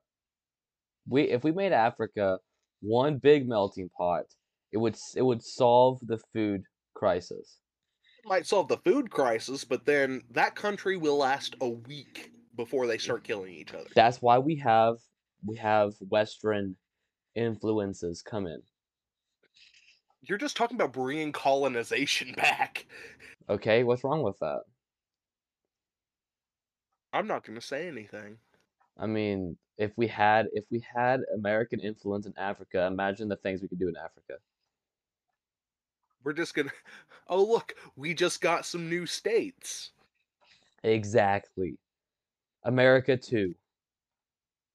[1.07, 2.39] we if we made Africa
[2.81, 4.23] one big melting pot,
[4.71, 7.57] it would it would solve the food crisis.
[8.25, 12.97] Might solve the food crisis, but then that country will last a week before they
[12.97, 13.89] start killing each other.
[13.95, 14.97] That's why we have
[15.45, 16.75] we have western
[17.35, 18.61] influences come in.
[20.21, 22.85] You're just talking about bringing colonization back.
[23.49, 24.61] Okay, what's wrong with that?
[27.13, 28.37] I'm not going to say anything.
[28.97, 33.61] I mean, if we had if we had American influence in Africa, imagine the things
[33.61, 34.35] we could do in Africa.
[36.23, 36.73] We're just going to.
[37.27, 39.91] Oh, look, we just got some new states.
[40.83, 41.77] Exactly.
[42.63, 43.55] America too.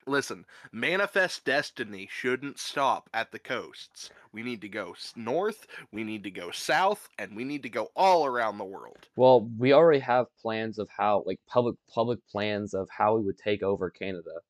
[0.07, 4.09] Listen, manifest destiny shouldn't stop at the coasts.
[4.33, 7.91] We need to go north, we need to go south, and we need to go
[7.95, 9.11] all around the world.
[9.17, 13.39] Well, we already have plans of how like public public plans of how we would
[13.39, 14.41] take over Canada.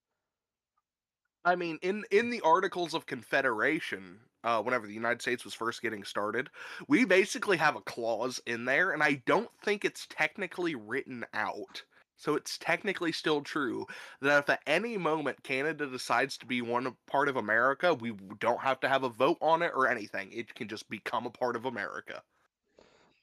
[1.44, 5.82] I mean, in in the Articles of Confederation, uh, whenever the United States was first
[5.82, 6.50] getting started,
[6.86, 11.82] we basically have a clause in there, and I don't think it's technically written out.
[12.16, 13.86] So it's technically still true
[14.20, 18.60] that if at any moment Canada decides to be one part of America, we don't
[18.60, 20.30] have to have a vote on it or anything.
[20.30, 22.22] It can just become a part of America.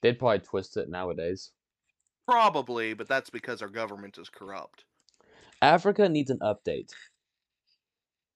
[0.01, 1.51] They'd probably twist it nowadays.
[2.28, 4.84] Probably, but that's because our government is corrupt.
[5.61, 6.91] Africa needs an update.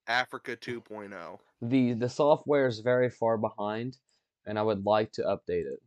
[0.08, 0.56] Africa oh.
[0.56, 1.40] 2.0.
[1.62, 3.98] The the software is very far behind,
[4.46, 5.80] and I would like to update it.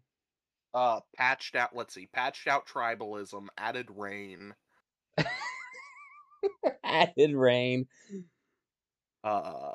[0.75, 1.75] Uh, patched out.
[1.75, 4.55] Let's see, patched out tribalism, added rain.
[6.85, 7.87] Added rain,
[9.25, 9.73] Uh,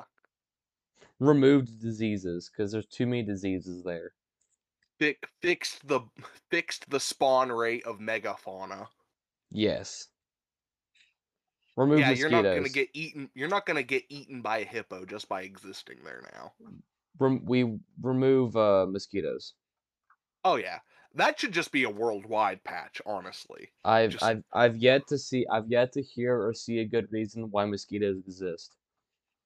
[1.20, 4.14] removed diseases because there's too many diseases there.
[4.98, 6.00] fi- fixed the
[6.50, 8.88] fixed the spawn rate of megafauna.
[9.50, 10.08] Yes.
[11.76, 12.32] Remove yeah, mosquitoes.
[12.32, 13.30] you're not gonna get eaten.
[13.34, 16.52] You're not gonna get eaten by a hippo just by existing there now.
[17.18, 19.54] Rem- we remove uh, mosquitoes.
[20.44, 20.80] Oh yeah,
[21.14, 23.00] that should just be a worldwide patch.
[23.06, 26.84] Honestly, I've Just- I've I've yet to see I've yet to hear or see a
[26.84, 28.76] good reason why mosquitoes exist.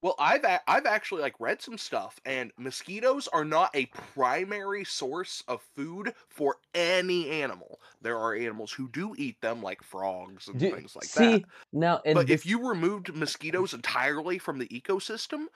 [0.02, 4.84] Well, I've a- I've actually like read some stuff, and mosquitoes are not a primary
[4.84, 7.80] source of food for any animal.
[8.00, 11.44] There are animals who do eat them, like frogs and Do- things like see that.
[11.72, 15.46] now, and But this, if you removed mosquitoes entirely from the ecosystem,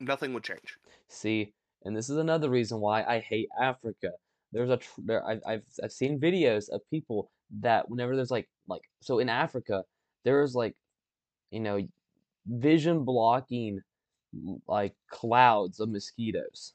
[0.00, 0.78] nothing would change.
[1.08, 4.10] see, and this is another reason why I hate Africa.
[4.52, 7.30] There's a tr- there I've, I've I've seen videos of people
[7.60, 9.84] that whenever there's like like so in Africa
[10.24, 10.74] there's like
[11.50, 11.80] you know
[12.46, 13.80] vision blocking
[14.68, 16.74] like clouds of mosquitoes.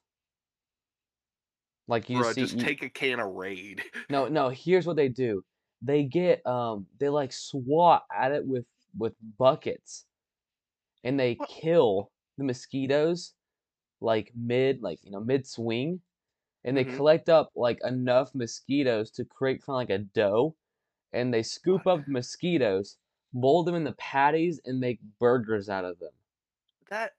[1.88, 3.84] Like you Bruh, see just you- take a can of Raid.
[4.10, 5.44] no, no, here's what they do.
[5.82, 8.66] They get um they like swat at it with
[8.98, 10.06] with buckets
[11.04, 11.50] and they What?
[11.50, 13.34] kill the mosquitoes
[14.02, 16.02] like mid like you know mid swing
[16.66, 16.96] and they Mhm.
[16.98, 20.56] collect up like enough mosquitoes to create kind of like a dough
[21.14, 22.98] and they scoop up mosquitoes,
[23.34, 26.12] mold them into patties and make burgers out of them.
[26.90, 27.14] That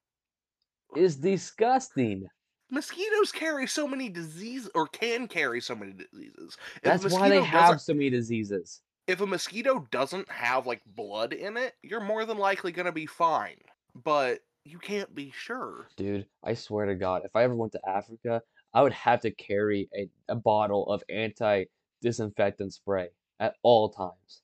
[0.97, 2.29] is disgusting.
[2.71, 6.57] mosquitoes carry so many diseases, or can carry so many diseases.
[6.77, 8.83] If That's why they have so many diseases.
[9.07, 13.07] If a mosquito doesn't have like blood in it, you're more than likely gonna be
[13.07, 13.57] fine.
[13.95, 15.89] But you can't be sure.
[15.97, 18.43] Dude, I swear to God, if I ever went to Africa,
[18.75, 21.65] I would have to carry a, a bottle of anti
[22.01, 23.09] disinfectant spray
[23.41, 24.43] at all times.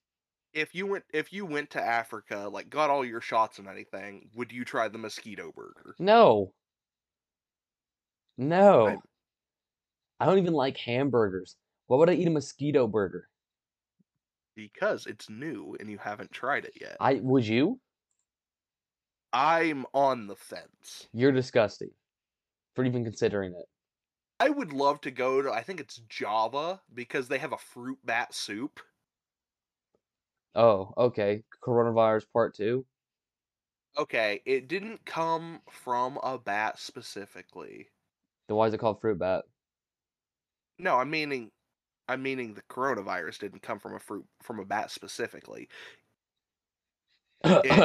[0.53, 4.30] If you went if you went to Africa, like got all your shots and anything,
[4.34, 5.99] would you try the mosquito burger?
[5.99, 6.55] No.
[8.38, 8.86] No.
[8.86, 9.03] I-
[10.20, 11.57] I don't even like hamburgers.
[11.86, 13.30] Why would I eat a mosquito burger?
[14.55, 17.01] Because it's new and you haven't tried it yet.
[17.01, 17.80] I would you?
[19.32, 21.09] I'm on the fence.
[21.12, 21.90] You're disgusting
[22.74, 23.66] for even considering it.
[24.40, 28.01] I would love to go to I think it's Java because they have a fruit
[28.05, 28.80] bat soup.
[30.59, 31.45] Oh, okay.
[31.63, 32.87] Coronavirus part two.
[33.99, 37.91] Okay, it didn't come from a bat specifically.
[38.49, 39.45] Then why is it called fruit bat?
[40.79, 41.51] No, I'm meaning
[42.09, 45.69] I'm meaning the coronavirus didn't come from a fruit from a bat specifically.
[47.63, 47.85] It,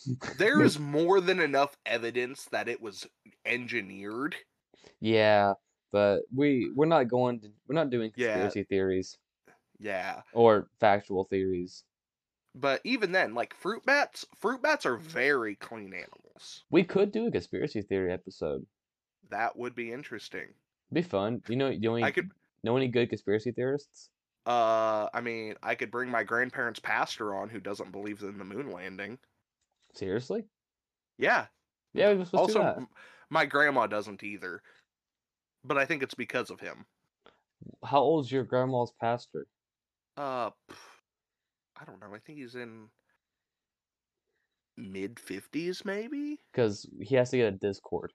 [0.38, 3.06] there is more than enough evidence that it was
[3.44, 4.36] engineered.
[5.00, 5.54] yeah,
[5.90, 8.52] but we we're not going to we're not doing Yeah.
[8.52, 9.18] conspiracy theories
[9.78, 10.22] Yeah.
[10.32, 11.84] or factual theories.
[12.54, 16.64] But even then, like fruit bats, fruit bats are very clean animals.
[16.70, 18.66] We could do a conspiracy theory episode.
[19.30, 20.48] That would be interesting.
[20.92, 21.42] Be fun.
[21.48, 22.30] You know, you know any, I could
[22.62, 24.10] know any good conspiracy theorists?
[24.44, 28.44] uh I mean, I could bring my grandparents' pastor on who doesn't believe in the
[28.44, 29.18] moon landing.
[29.94, 30.44] Seriously?
[31.18, 31.46] Yeah.
[31.94, 32.78] Yeah, do also that.
[33.30, 34.62] my grandma doesn't either.
[35.64, 36.84] But I think it's because of him.
[37.84, 39.46] How old's your grandma's pastor?
[40.16, 40.50] Uh
[41.82, 42.14] I don't know.
[42.14, 42.88] I think he's in
[44.76, 46.38] mid 50s maybe.
[46.52, 48.12] Because he has to get a Discord.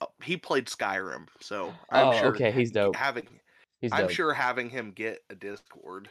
[0.00, 2.94] Oh, he played Skyrim, so I'm oh, sure okay, he's dope.
[2.94, 3.26] having
[3.80, 4.10] He's I'm dope.
[4.10, 6.08] sure having him get a Discord.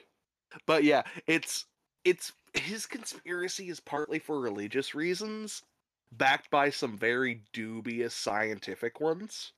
[0.68, 1.66] But yeah, it's
[2.04, 5.64] it's his conspiracy is partly for religious reasons,
[6.12, 9.54] backed by some very dubious scientific ones.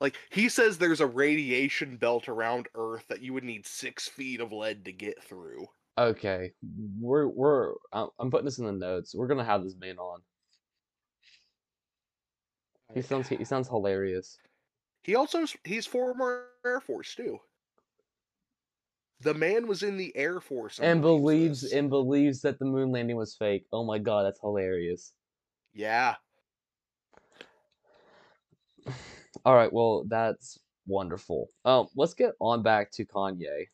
[0.00, 4.40] Like he says there's a radiation belt around Earth that you would need six feet
[4.40, 5.66] of lead to get through.
[5.96, 6.52] Okay,
[7.00, 9.14] we're we're I'm putting this in the notes.
[9.14, 10.20] We're gonna have this man on.
[12.94, 14.38] He sounds he sounds hilarious.
[15.02, 17.38] He also he's former Air Force too.
[19.20, 21.72] The man was in the Air Force And believes this.
[21.72, 23.66] and believes that the moon landing was fake.
[23.72, 25.12] Oh my god, that's hilarious.
[25.72, 26.16] yeah.
[29.44, 31.48] All right, well that's wonderful.
[31.64, 33.66] Um, let's get on back to Kanye.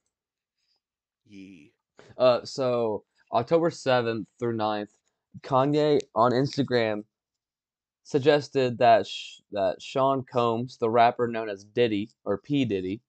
[1.27, 1.73] Ye.
[2.17, 4.91] Uh, so October 7th through 9th,
[5.43, 7.05] Kanye on Instagram
[8.05, 13.01] suggested that sh- that Sean Combs, the rapper known as Diddy or P Diddy,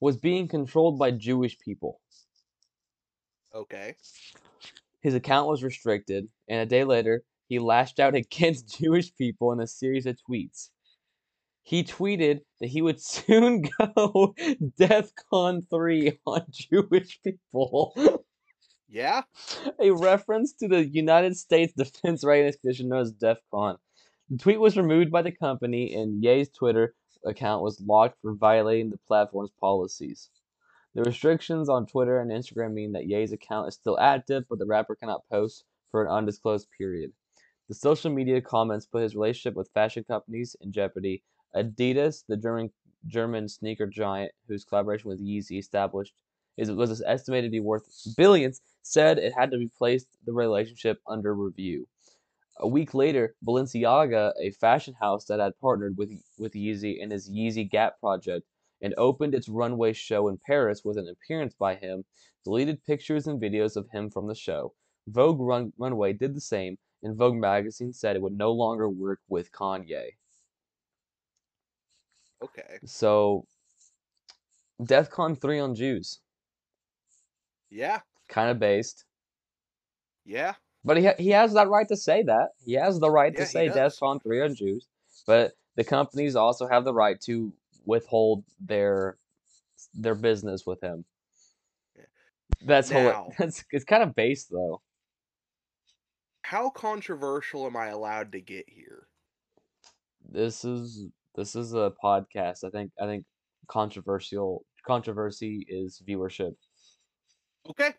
[0.00, 2.00] was being controlled by Jewish people.
[3.54, 3.96] Okay.
[5.00, 9.60] His account was restricted, and a day later, he lashed out against Jewish people in
[9.60, 10.70] a series of tweets.
[11.62, 14.34] He tweeted that he would soon go
[14.80, 18.24] DEFCON 3 on Jewish people.
[18.88, 19.22] Yeah.
[19.78, 23.76] a reference to the United States Defense Readiness Commission known as DEFCON.
[24.30, 26.94] The tweet was removed by the company, and Ye's Twitter
[27.24, 30.30] account was locked for violating the platform's policies.
[30.94, 34.66] The restrictions on Twitter and Instagram mean that Ye's account is still active, but the
[34.66, 37.12] rapper cannot post for an undisclosed period.
[37.68, 41.22] The social media comments put his relationship with fashion companies in jeopardy.
[41.54, 42.70] Adidas, the German
[43.06, 46.14] German sneaker giant whose collaboration with Yeezy established
[46.56, 47.86] is was estimated to be worth
[48.16, 51.86] billions, said it had to be placed the relationship under review.
[52.58, 57.30] A week later, Balenciaga, a fashion house that had partnered with with Yeezy in his
[57.30, 58.46] Yeezy Gap project
[58.80, 62.04] and opened its runway show in Paris with an appearance by him,
[62.44, 64.74] deleted pictures and videos of him from the show.
[65.06, 69.20] Vogue Run- Runway did the same, and Vogue magazine said it would no longer work
[69.28, 70.16] with Kanye.
[72.42, 72.78] Okay.
[72.84, 73.46] So,
[74.80, 76.20] DEFCON three on Jews,
[77.70, 78.00] Yeah.
[78.28, 79.04] kind of based,
[80.24, 80.54] Yeah.
[80.84, 82.50] but he ha- he has that right to say that.
[82.64, 83.68] He has the right Yeah, to say.
[83.68, 84.86] DEFCON three on Jews,
[85.26, 87.52] but the companies also have the right to
[87.84, 89.18] withhold their
[89.94, 91.04] their business with him.
[92.60, 94.80] That's Now- that's it's kind of based though.
[96.42, 99.08] How controversial am I allowed to get here?
[100.24, 102.64] This is this is a podcast.
[102.64, 103.24] I think I think
[103.68, 106.54] controversial controversy is viewership.
[107.68, 107.90] Okay.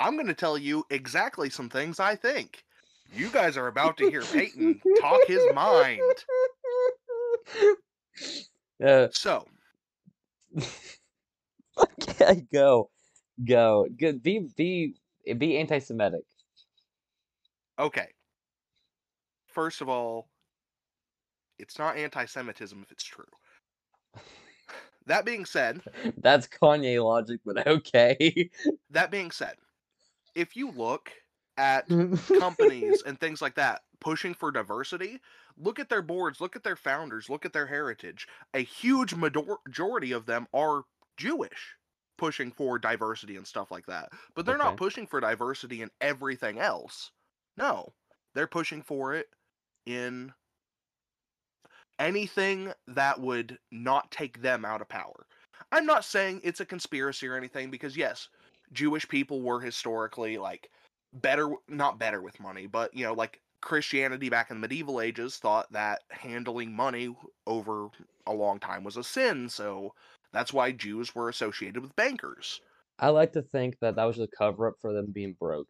[0.00, 2.64] I'm going to tell you exactly some things I think.
[3.14, 6.00] You guys are about to hear Payton talk his mind.
[8.78, 9.08] Yeah.
[9.10, 9.46] So,
[12.00, 12.90] Okay, go,
[13.44, 13.86] go.
[13.96, 14.22] Good.
[14.22, 14.94] Be be
[15.36, 16.22] be anti-Semitic.
[17.78, 18.08] okay.
[19.46, 20.28] First of all,
[21.58, 23.24] it's not anti Semitism if it's true.
[25.06, 25.80] That being said,
[26.18, 28.50] That's Kanye logic, but okay.
[28.90, 29.54] that being said,
[30.34, 31.10] if you look
[31.56, 31.88] at
[32.38, 35.18] companies and things like that pushing for diversity,
[35.56, 38.28] look at their boards, look at their founders, look at their heritage.
[38.52, 40.82] A huge majority of them are
[41.16, 41.74] Jewish,
[42.18, 44.10] pushing for diversity and stuff like that.
[44.34, 47.12] But they're not pushing for diversity in everything else.
[47.56, 47.94] No,
[48.34, 49.26] they're pushing for it
[49.86, 50.32] in
[51.98, 55.26] anything that would not take them out of power.
[55.72, 58.28] I'm not saying it's a conspiracy or anything because yes,
[58.72, 60.70] Jewish people were historically like
[61.12, 65.36] better not better with money, but you know, like Christianity back in the medieval ages
[65.36, 67.14] thought that handling money
[67.46, 67.88] over
[68.26, 69.94] a long time was a sin, so
[70.32, 72.60] that's why Jews were associated with bankers.
[72.98, 75.68] I like to think that that was a cover up for them being broke.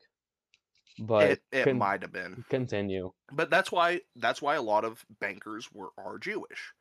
[0.99, 2.45] But it it con- might have been.
[2.49, 3.13] continue.
[3.33, 6.73] But that's why that's why a lot of bankers were are Jewish.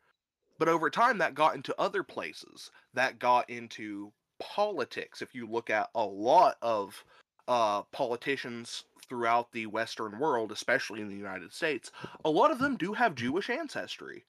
[0.59, 2.71] But over time that got into other places.
[2.93, 5.21] That got into politics.
[5.21, 7.03] If you look at a lot of
[7.47, 11.91] uh, politicians throughout the Western world, especially in the United States,
[12.25, 14.25] a lot of them do have Jewish ancestry.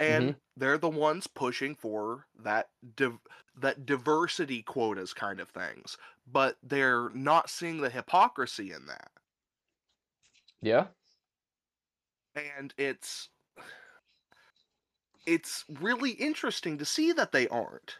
[0.00, 3.18] And they're the ones pushing for that div-
[3.60, 5.96] that diversity quotas kind of things,
[6.30, 9.10] but they're not seeing the hypocrisy in that.
[10.60, 10.88] Yeah.
[12.34, 13.28] and it's
[15.26, 17.96] it's really interesting to see that they aren't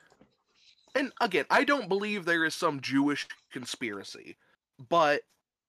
[0.94, 4.36] and again i don't believe there is some jewish conspiracy
[4.88, 5.22] but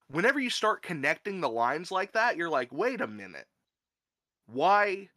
[0.10, 3.48] whenever you start connecting the lines like that you're like wait a minute
[4.48, 5.10] why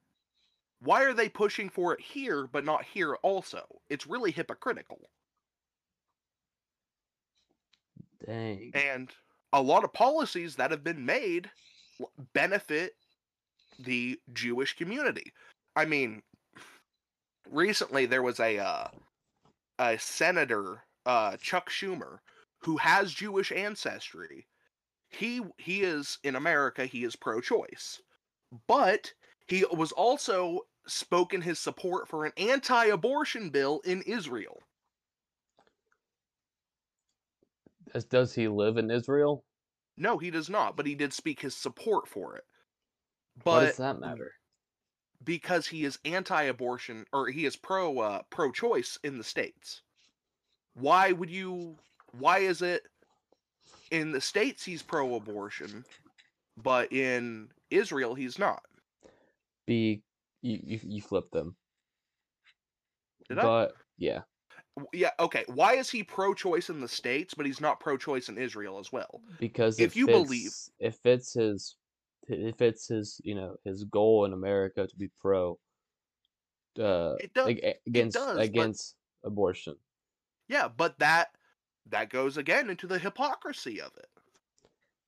[0.82, 5.08] why are they pushing for it here but not here also it's really hypocritical
[8.26, 8.70] Dang.
[8.74, 9.10] and
[9.52, 11.50] a lot of policies that have been made
[12.32, 12.94] benefit
[13.78, 15.32] the Jewish community.
[15.76, 16.22] I mean,
[17.50, 18.88] recently there was a uh,
[19.78, 22.18] a senator, uh, Chuck Schumer,
[22.58, 24.46] who has Jewish ancestry.
[25.10, 26.86] He he is in America.
[26.86, 28.00] He is pro-choice,
[28.66, 29.12] but
[29.48, 34.58] he was also spoken his support for an anti-abortion bill in Israel.
[37.92, 39.44] Does, does he live in Israel?
[39.96, 42.44] No, he does not, but he did speak his support for it.
[43.44, 44.32] what But does that matter?
[45.24, 49.82] because he is anti-abortion or he is pro uh, pro-choice in the states.
[50.74, 51.76] Why would you?
[52.18, 52.82] Why is it
[53.90, 55.84] in the states he's pro-abortion,
[56.56, 58.62] but in Israel he's not?
[59.66, 60.02] Be
[60.42, 61.56] you you, you flip them.
[63.28, 63.68] Did I?
[63.96, 64.22] yeah,
[64.92, 65.44] Yeah, okay.
[65.46, 69.22] Why is he pro-choice in the states, but he's not pro-choice in Israel as well?
[69.38, 71.76] because If it you fits, believe- it fits his
[72.28, 75.58] it fits his you know his goal in America to be pro
[76.78, 77.48] uh It does.
[77.48, 79.76] ag- a- against but- against abortion.
[80.48, 81.28] Yeah, but that
[81.86, 84.08] that goes again into the hypocrisy of it.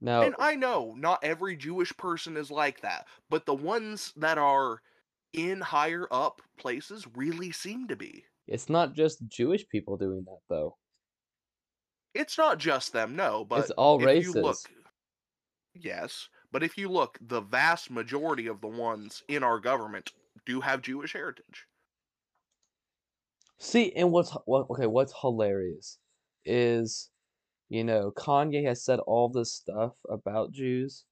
[0.01, 4.39] Now And I know not every Jewish person is like that, but the ones that
[4.39, 4.83] are
[5.35, 8.25] in higher up places really seem to be.
[8.47, 10.77] it's not just Jewish people doing that though.
[12.15, 14.35] It's not just them, no, but it's all races.
[14.37, 14.59] look
[15.75, 20.13] Yes, but if you look, the vast majority of the ones in our government
[20.47, 21.67] do have Jewish heritage.
[23.59, 25.99] See, and what's what okay, what's hilarious
[26.45, 27.11] is,
[27.69, 31.05] you know, Kanye has said all this stuff about Jews.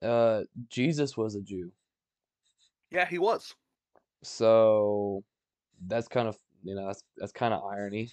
[0.00, 1.72] Uh, Jesus was a Jew,
[2.90, 3.54] Yeah, he was.
[4.22, 5.22] so
[5.86, 8.10] that's kind of you know that's that's kind of irony,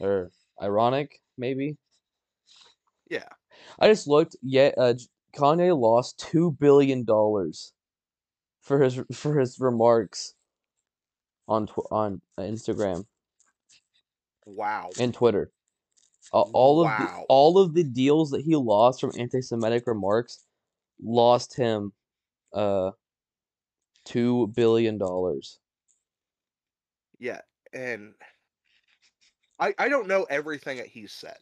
[0.00, 0.30] or
[0.62, 1.76] ironic maybe.
[3.10, 3.28] Yeah.
[3.78, 4.36] I just looked.
[4.42, 4.94] Yeah, uh,
[5.36, 7.72] Kanye lost two billion dollars
[8.60, 10.34] for his for his remarks
[11.48, 13.04] on tw- on Instagram
[14.46, 14.90] Wow.
[15.00, 15.50] and Twitter.
[16.32, 20.44] Uh, all of the, all of the deals that he lost from anti-Semitic remarks
[21.02, 21.92] lost him
[22.52, 22.90] uh
[24.08, 25.58] two billion dollars.
[27.18, 27.40] Yeah,
[27.72, 28.14] and
[29.58, 31.36] I I don't know everything that he's said.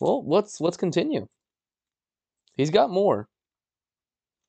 [0.00, 1.26] Well, let's let's continue.
[2.56, 3.28] He's got more.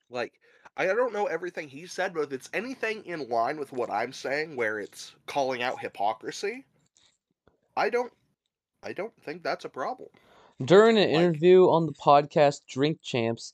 [0.09, 0.33] Like
[0.77, 4.13] I don't know everything he said, but if it's anything in line with what I'm
[4.13, 6.65] saying, where it's calling out hypocrisy,
[7.75, 8.11] I don't
[8.83, 10.09] I don't think that's a problem.
[10.63, 13.53] During an Like- interview on the podcast Drink Champs,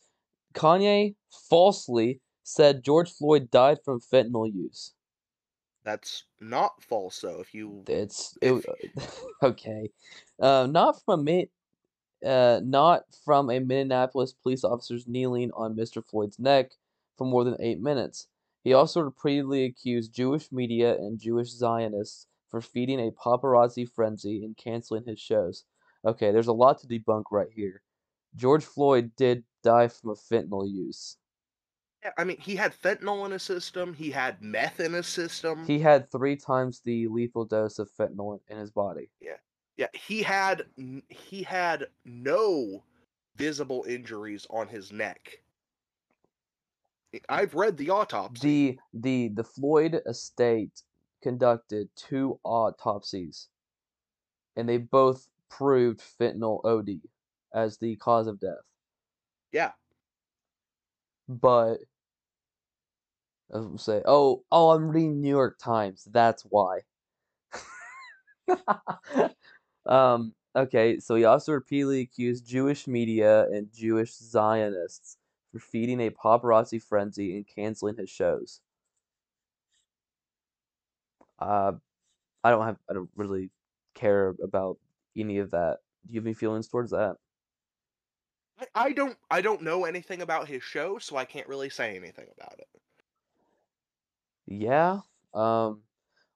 [0.54, 1.16] Kanye
[1.50, 2.20] falsely
[2.52, 4.92] said George Floyd died from fentanyl use.
[5.86, 7.40] That's not false though.
[7.40, 8.66] If you It's it,
[9.44, 9.90] okay.
[10.40, 11.50] Uh, not from a
[12.26, 16.06] uh, not from a Minneapolis police officer's kneeling on Mr.
[16.06, 16.72] Floyd's neck
[17.18, 18.28] for more than eight minutes.
[18.64, 24.56] He also repeatedly accused Jewish media and Jewish Zionists for feeding a paparazzi frenzy and
[24.58, 25.64] canceling his shows.
[26.06, 27.82] Okay, there's a lot to debunk right here.
[28.36, 31.18] George Floyd did die from a fentanyl use.
[32.04, 33.94] Yeah, I mean, he had fentanyl in his system.
[33.94, 35.66] He had meth in his system.
[35.66, 39.10] He had three times the lethal dose of fentanyl in his body.
[39.20, 39.38] yeah,
[39.78, 39.88] yeah.
[39.94, 40.64] he had
[41.10, 42.84] he had no
[43.36, 45.42] visible injuries on his neck.
[47.30, 48.80] I've read the autopsy.
[48.94, 50.82] The the the Floyd estate
[51.22, 53.50] conducted two autopsies,
[54.56, 57.02] and they both proved fentanyl OD
[57.54, 58.64] as the cause of death.
[59.52, 59.72] yeah,
[61.28, 61.80] But
[63.78, 66.08] Say, oh, oh, I'm reading New York Times.
[66.12, 66.82] That's why.
[69.86, 70.34] um.
[70.54, 75.18] Okay, so he also repeatedly accused Jewish media and Jewish Zionists
[75.52, 78.60] for feeding a paparazzi frenzy and canceling his shows.
[81.40, 81.74] Uh,
[82.44, 83.52] I don't have, I don't really
[83.96, 84.80] care about
[85.18, 85.80] any of that.
[86.08, 87.18] Do you have any feelings towards that?
[88.76, 92.28] I don't I don't know anything about his show, so I can't really say anything
[92.38, 92.68] about it.
[94.52, 95.00] Yeah.
[95.34, 95.82] Um,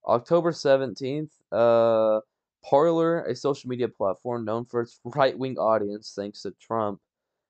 [0.08, 2.22] October 17th, uh,
[2.64, 7.02] Parler, a social media platform known for its right wing audience thanks to Trump,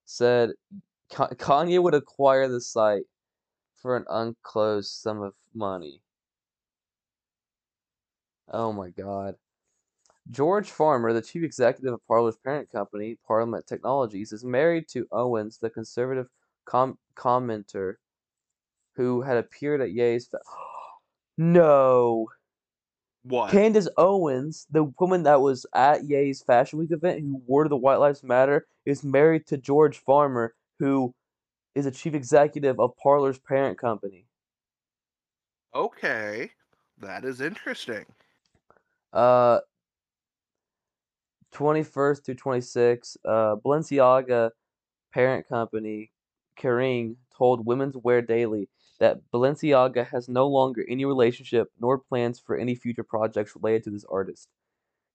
[0.06, 0.52] said
[1.12, 3.04] Kanye would acquire the site
[3.76, 6.02] for an unclosed sum of money.
[8.52, 9.36] Oh my God.
[10.32, 15.60] George Farmer, the chief executive of Parler's parent company, Parliament Technologies, is married to Owens,
[15.60, 16.28] the conservative
[16.66, 17.98] com- commenter
[18.96, 20.28] who had appeared at Ye's.
[20.28, 20.40] Fa-
[21.38, 22.28] no.
[23.24, 23.52] What?
[23.52, 27.96] Candace Owens, the woman that was at Ye's Fashion Week event who wore the White
[27.96, 31.14] Lives Matter, is married to George Farmer, who
[31.74, 34.28] is a chief executive of Parler's parent company.
[35.74, 36.52] Okay,
[37.00, 38.06] that is interesting.
[39.12, 39.60] Uh,
[41.54, 44.52] 21st through 26, uh, Balenciaga
[45.14, 46.12] parent company,
[46.60, 48.70] Kering, told Women's Wear Daily
[49.00, 53.92] that Balenciaga has no longer any relationship nor plans for any future projects related to
[53.92, 54.48] this artist.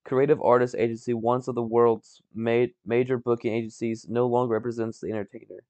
[0.03, 5.09] Creative Artist Agency, once of the world's ma- major booking agencies, no longer represents the
[5.09, 5.63] entertainer.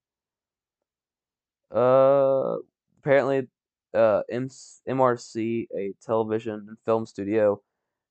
[1.70, 2.58] Uh,
[3.00, 3.48] apparently,
[3.94, 4.50] uh, M-
[4.88, 7.62] MRC, a television and film studio,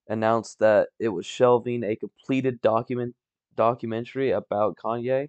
[0.08, 3.14] announced that it was shelving a completed document
[3.56, 5.28] documentary about Kanye.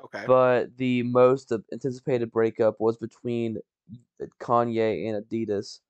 [0.00, 0.24] Okay.
[0.26, 3.58] But the most anticipated breakup was between
[4.40, 5.80] Kanye and Adidas.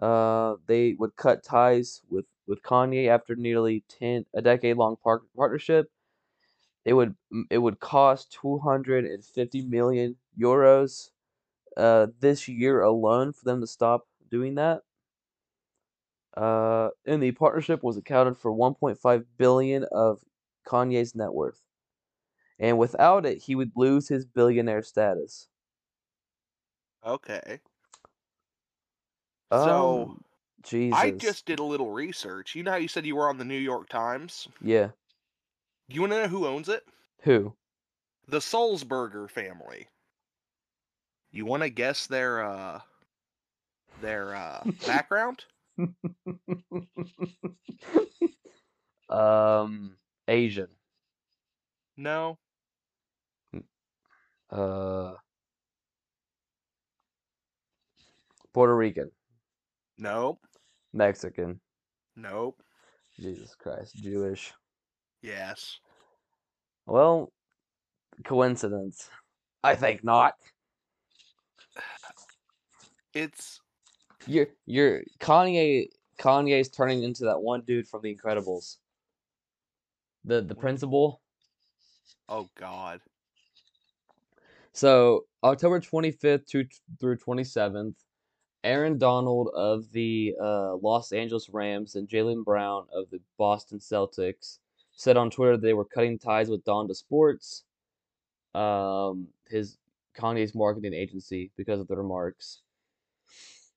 [0.00, 5.22] Uh, they would cut ties with, with Kanye after nearly ten a decade long par-
[5.36, 5.90] partnership.
[6.84, 7.16] It would
[7.50, 11.10] it would cost two hundred and fifty million euros,
[11.76, 14.82] uh, this year alone for them to stop doing that.
[16.36, 20.24] Uh, and the partnership was accounted for one point five billion of
[20.66, 21.62] Kanye's net worth
[22.58, 25.48] and without it, he would lose his billionaire status.
[27.04, 27.60] Okay.
[29.52, 30.24] So Um,
[30.62, 30.98] Jesus.
[30.98, 32.54] I just did a little research.
[32.54, 34.48] You know how you said you were on the New York Times?
[34.60, 34.90] yeah.
[35.88, 36.86] You want to know who owns it?
[37.22, 37.54] Who?
[38.26, 39.88] The Sulzberger family.
[41.30, 42.80] You want to guess their uh
[44.02, 45.44] their uh background?
[49.08, 50.68] um, Asian.
[51.96, 52.38] No.
[54.50, 55.12] Uh,
[58.52, 59.10] Puerto Rican.
[59.98, 60.40] Nope.
[60.92, 61.60] Mexican.
[62.16, 62.62] Nope.
[63.18, 63.96] Jesus Christ.
[63.96, 64.52] Jewish.
[65.22, 65.78] Yes.
[66.86, 67.32] Well,
[68.24, 69.10] coincidence.
[69.62, 70.34] I think not.
[73.14, 73.60] It's
[74.26, 75.88] You're you're Kanye
[76.18, 78.76] Kanye's turning into that one dude from The Incredibles.
[80.24, 81.20] The the principal.
[82.28, 83.00] oh god.
[84.78, 86.64] So October 25th to
[87.00, 87.96] through 27th,
[88.62, 94.60] Aaron Donald of the uh, Los Angeles Rams and Jaylen Brown of the Boston Celtics
[94.92, 97.64] said on Twitter they were cutting ties with Donda Sports,
[98.54, 99.78] um, his
[100.16, 102.60] Kanye's marketing agency, because of the remarks.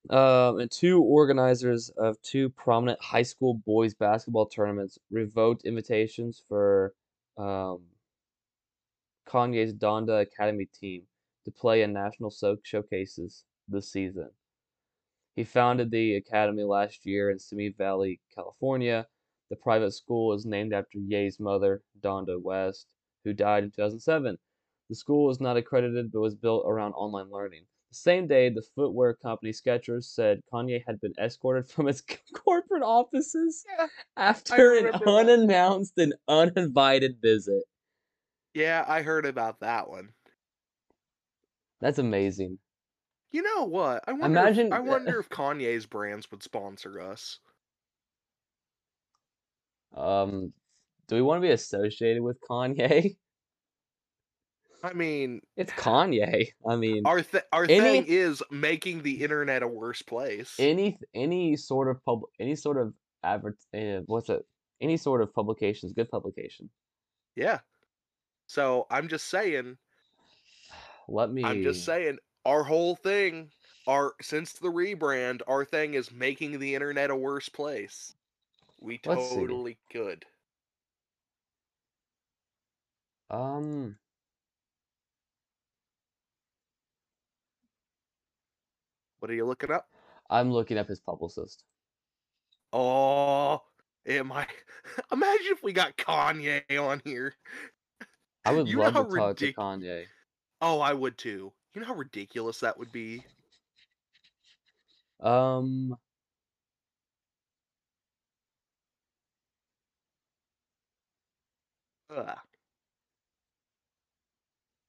[0.08, 6.94] Um, and two organizers of two prominent high school boys basketball tournaments revoked invitations for
[7.38, 7.80] um,
[9.26, 11.02] Kanye's Donda Academy team
[11.44, 14.30] to play in national so- showcases this season.
[15.34, 19.06] He founded the academy last year in Simi Valley, California.
[19.50, 22.94] The private school is named after Ye's mother, Donda West,
[23.24, 24.38] who died in 2007.
[24.88, 27.64] The school is not accredited but was built around online learning.
[27.90, 32.02] The same day, the footwear company Skechers said Kanye had been escorted from its
[32.34, 33.86] corporate offices Yeah,
[34.16, 35.10] after an remember that.
[35.14, 37.64] unannounced and uninvited visit.
[38.54, 40.10] Yeah, I heard about that one.
[41.80, 42.58] That's amazing.
[43.30, 44.04] You know what?
[44.06, 44.38] I wonder.
[44.38, 47.38] Imagine- If, I wonder if Kanye's brands would sponsor us.
[49.94, 50.52] Um,
[51.08, 53.16] do we want to be associated with Kanye?
[54.84, 56.48] I mean, It's Kanye.
[56.68, 60.56] I mean, our th- our Any- thing is making the internet a worse place.
[60.58, 62.92] any any sort of pub, any sort of
[63.22, 64.44] advert, uh, what's it?
[64.80, 66.68] Any sort of publication is good publication.
[67.36, 67.60] yeah.
[68.46, 69.78] So I'm just saying.
[71.08, 71.44] Let me.
[71.44, 72.18] I'm just saying.
[72.44, 73.50] Our whole thing,
[73.86, 78.14] our since the rebrand, our thing is making the internet a worse place.
[78.80, 79.36] We Let's see.
[79.36, 80.26] totally could.
[83.30, 83.96] Um,
[89.22, 89.86] What are you looking up?
[90.28, 91.62] I'm looking up his publicist.
[92.72, 93.62] Oh,
[94.04, 94.48] am I?
[95.12, 97.36] Imagine if we got Kanye on here.
[98.44, 100.06] I would You know love how to talk to Kanye.
[100.62, 101.52] Oh, I would too.
[101.74, 103.26] You know how ridiculous that would be?
[105.20, 105.96] Um,
[112.10, 112.38] Ugh.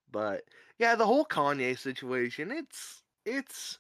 [0.09, 0.45] But
[0.77, 3.79] yeah, the whole Kanye situation, it's it's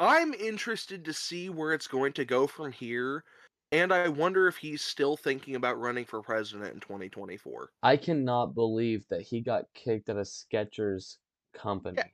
[0.00, 3.24] I'm interested to see where it's going to go from here.
[3.72, 7.70] And I wonder if he's still thinking about running for president in 2024.
[7.82, 11.16] I cannot believe that he got kicked out of Skechers
[11.52, 11.96] company.
[11.98, 12.04] Yeah,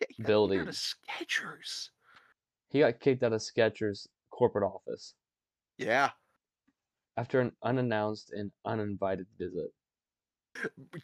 [0.00, 0.60] got kicked out Building.
[0.60, 1.88] of Skechers.
[2.68, 5.14] He got kicked out of Skechers corporate office
[5.78, 6.12] Yeah.
[7.16, 9.70] after an unannounced and uninvited visit.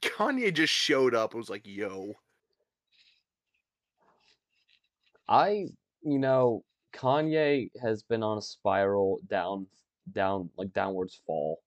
[0.02, 2.14] Kanye just showed up and was like, yo.
[5.28, 5.66] I,
[6.02, 6.64] you know,
[6.98, 9.66] Kanye has been on a spiral down,
[10.12, 11.60] down, like downwards fall.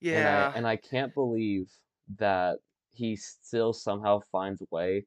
[0.00, 0.18] Yeah.
[0.18, 1.70] And I, and I can't believe
[2.18, 2.58] that
[2.92, 5.06] he still somehow finds way,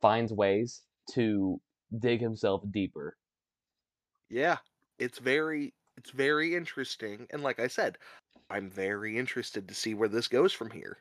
[0.00, 0.82] finds ways
[1.12, 1.60] to
[1.98, 3.16] dig himself deeper.
[4.28, 4.58] Yeah,
[4.98, 7.96] it's very it's very interesting, and like I said,
[8.50, 10.98] I'm very interested to see where this goes from here.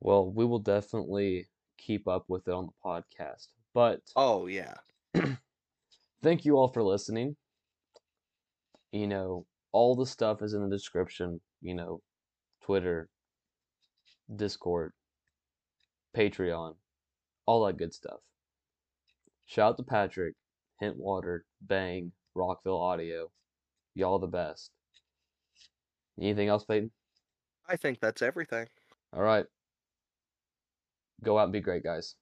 [0.00, 3.48] Well, we will definitely keep up with it on the podcast.
[3.74, 4.74] But Oh yeah,
[6.22, 7.36] thank you all for listening.
[8.92, 12.00] You know, all the stuff is in the description, you know,
[12.64, 13.08] Twitter,
[14.34, 14.92] Discord,
[16.16, 16.74] Patreon,
[17.46, 18.20] all that good stuff.
[19.46, 20.34] Shout out to Patrick,
[20.80, 23.30] Hint Water, Bang, Rockville Audio.
[23.94, 24.70] Y'all the best.
[26.20, 26.90] Anything else, Payton?
[27.68, 28.66] I think that's everything.
[29.12, 29.46] All right.
[31.22, 32.14] Go out and be great, guys.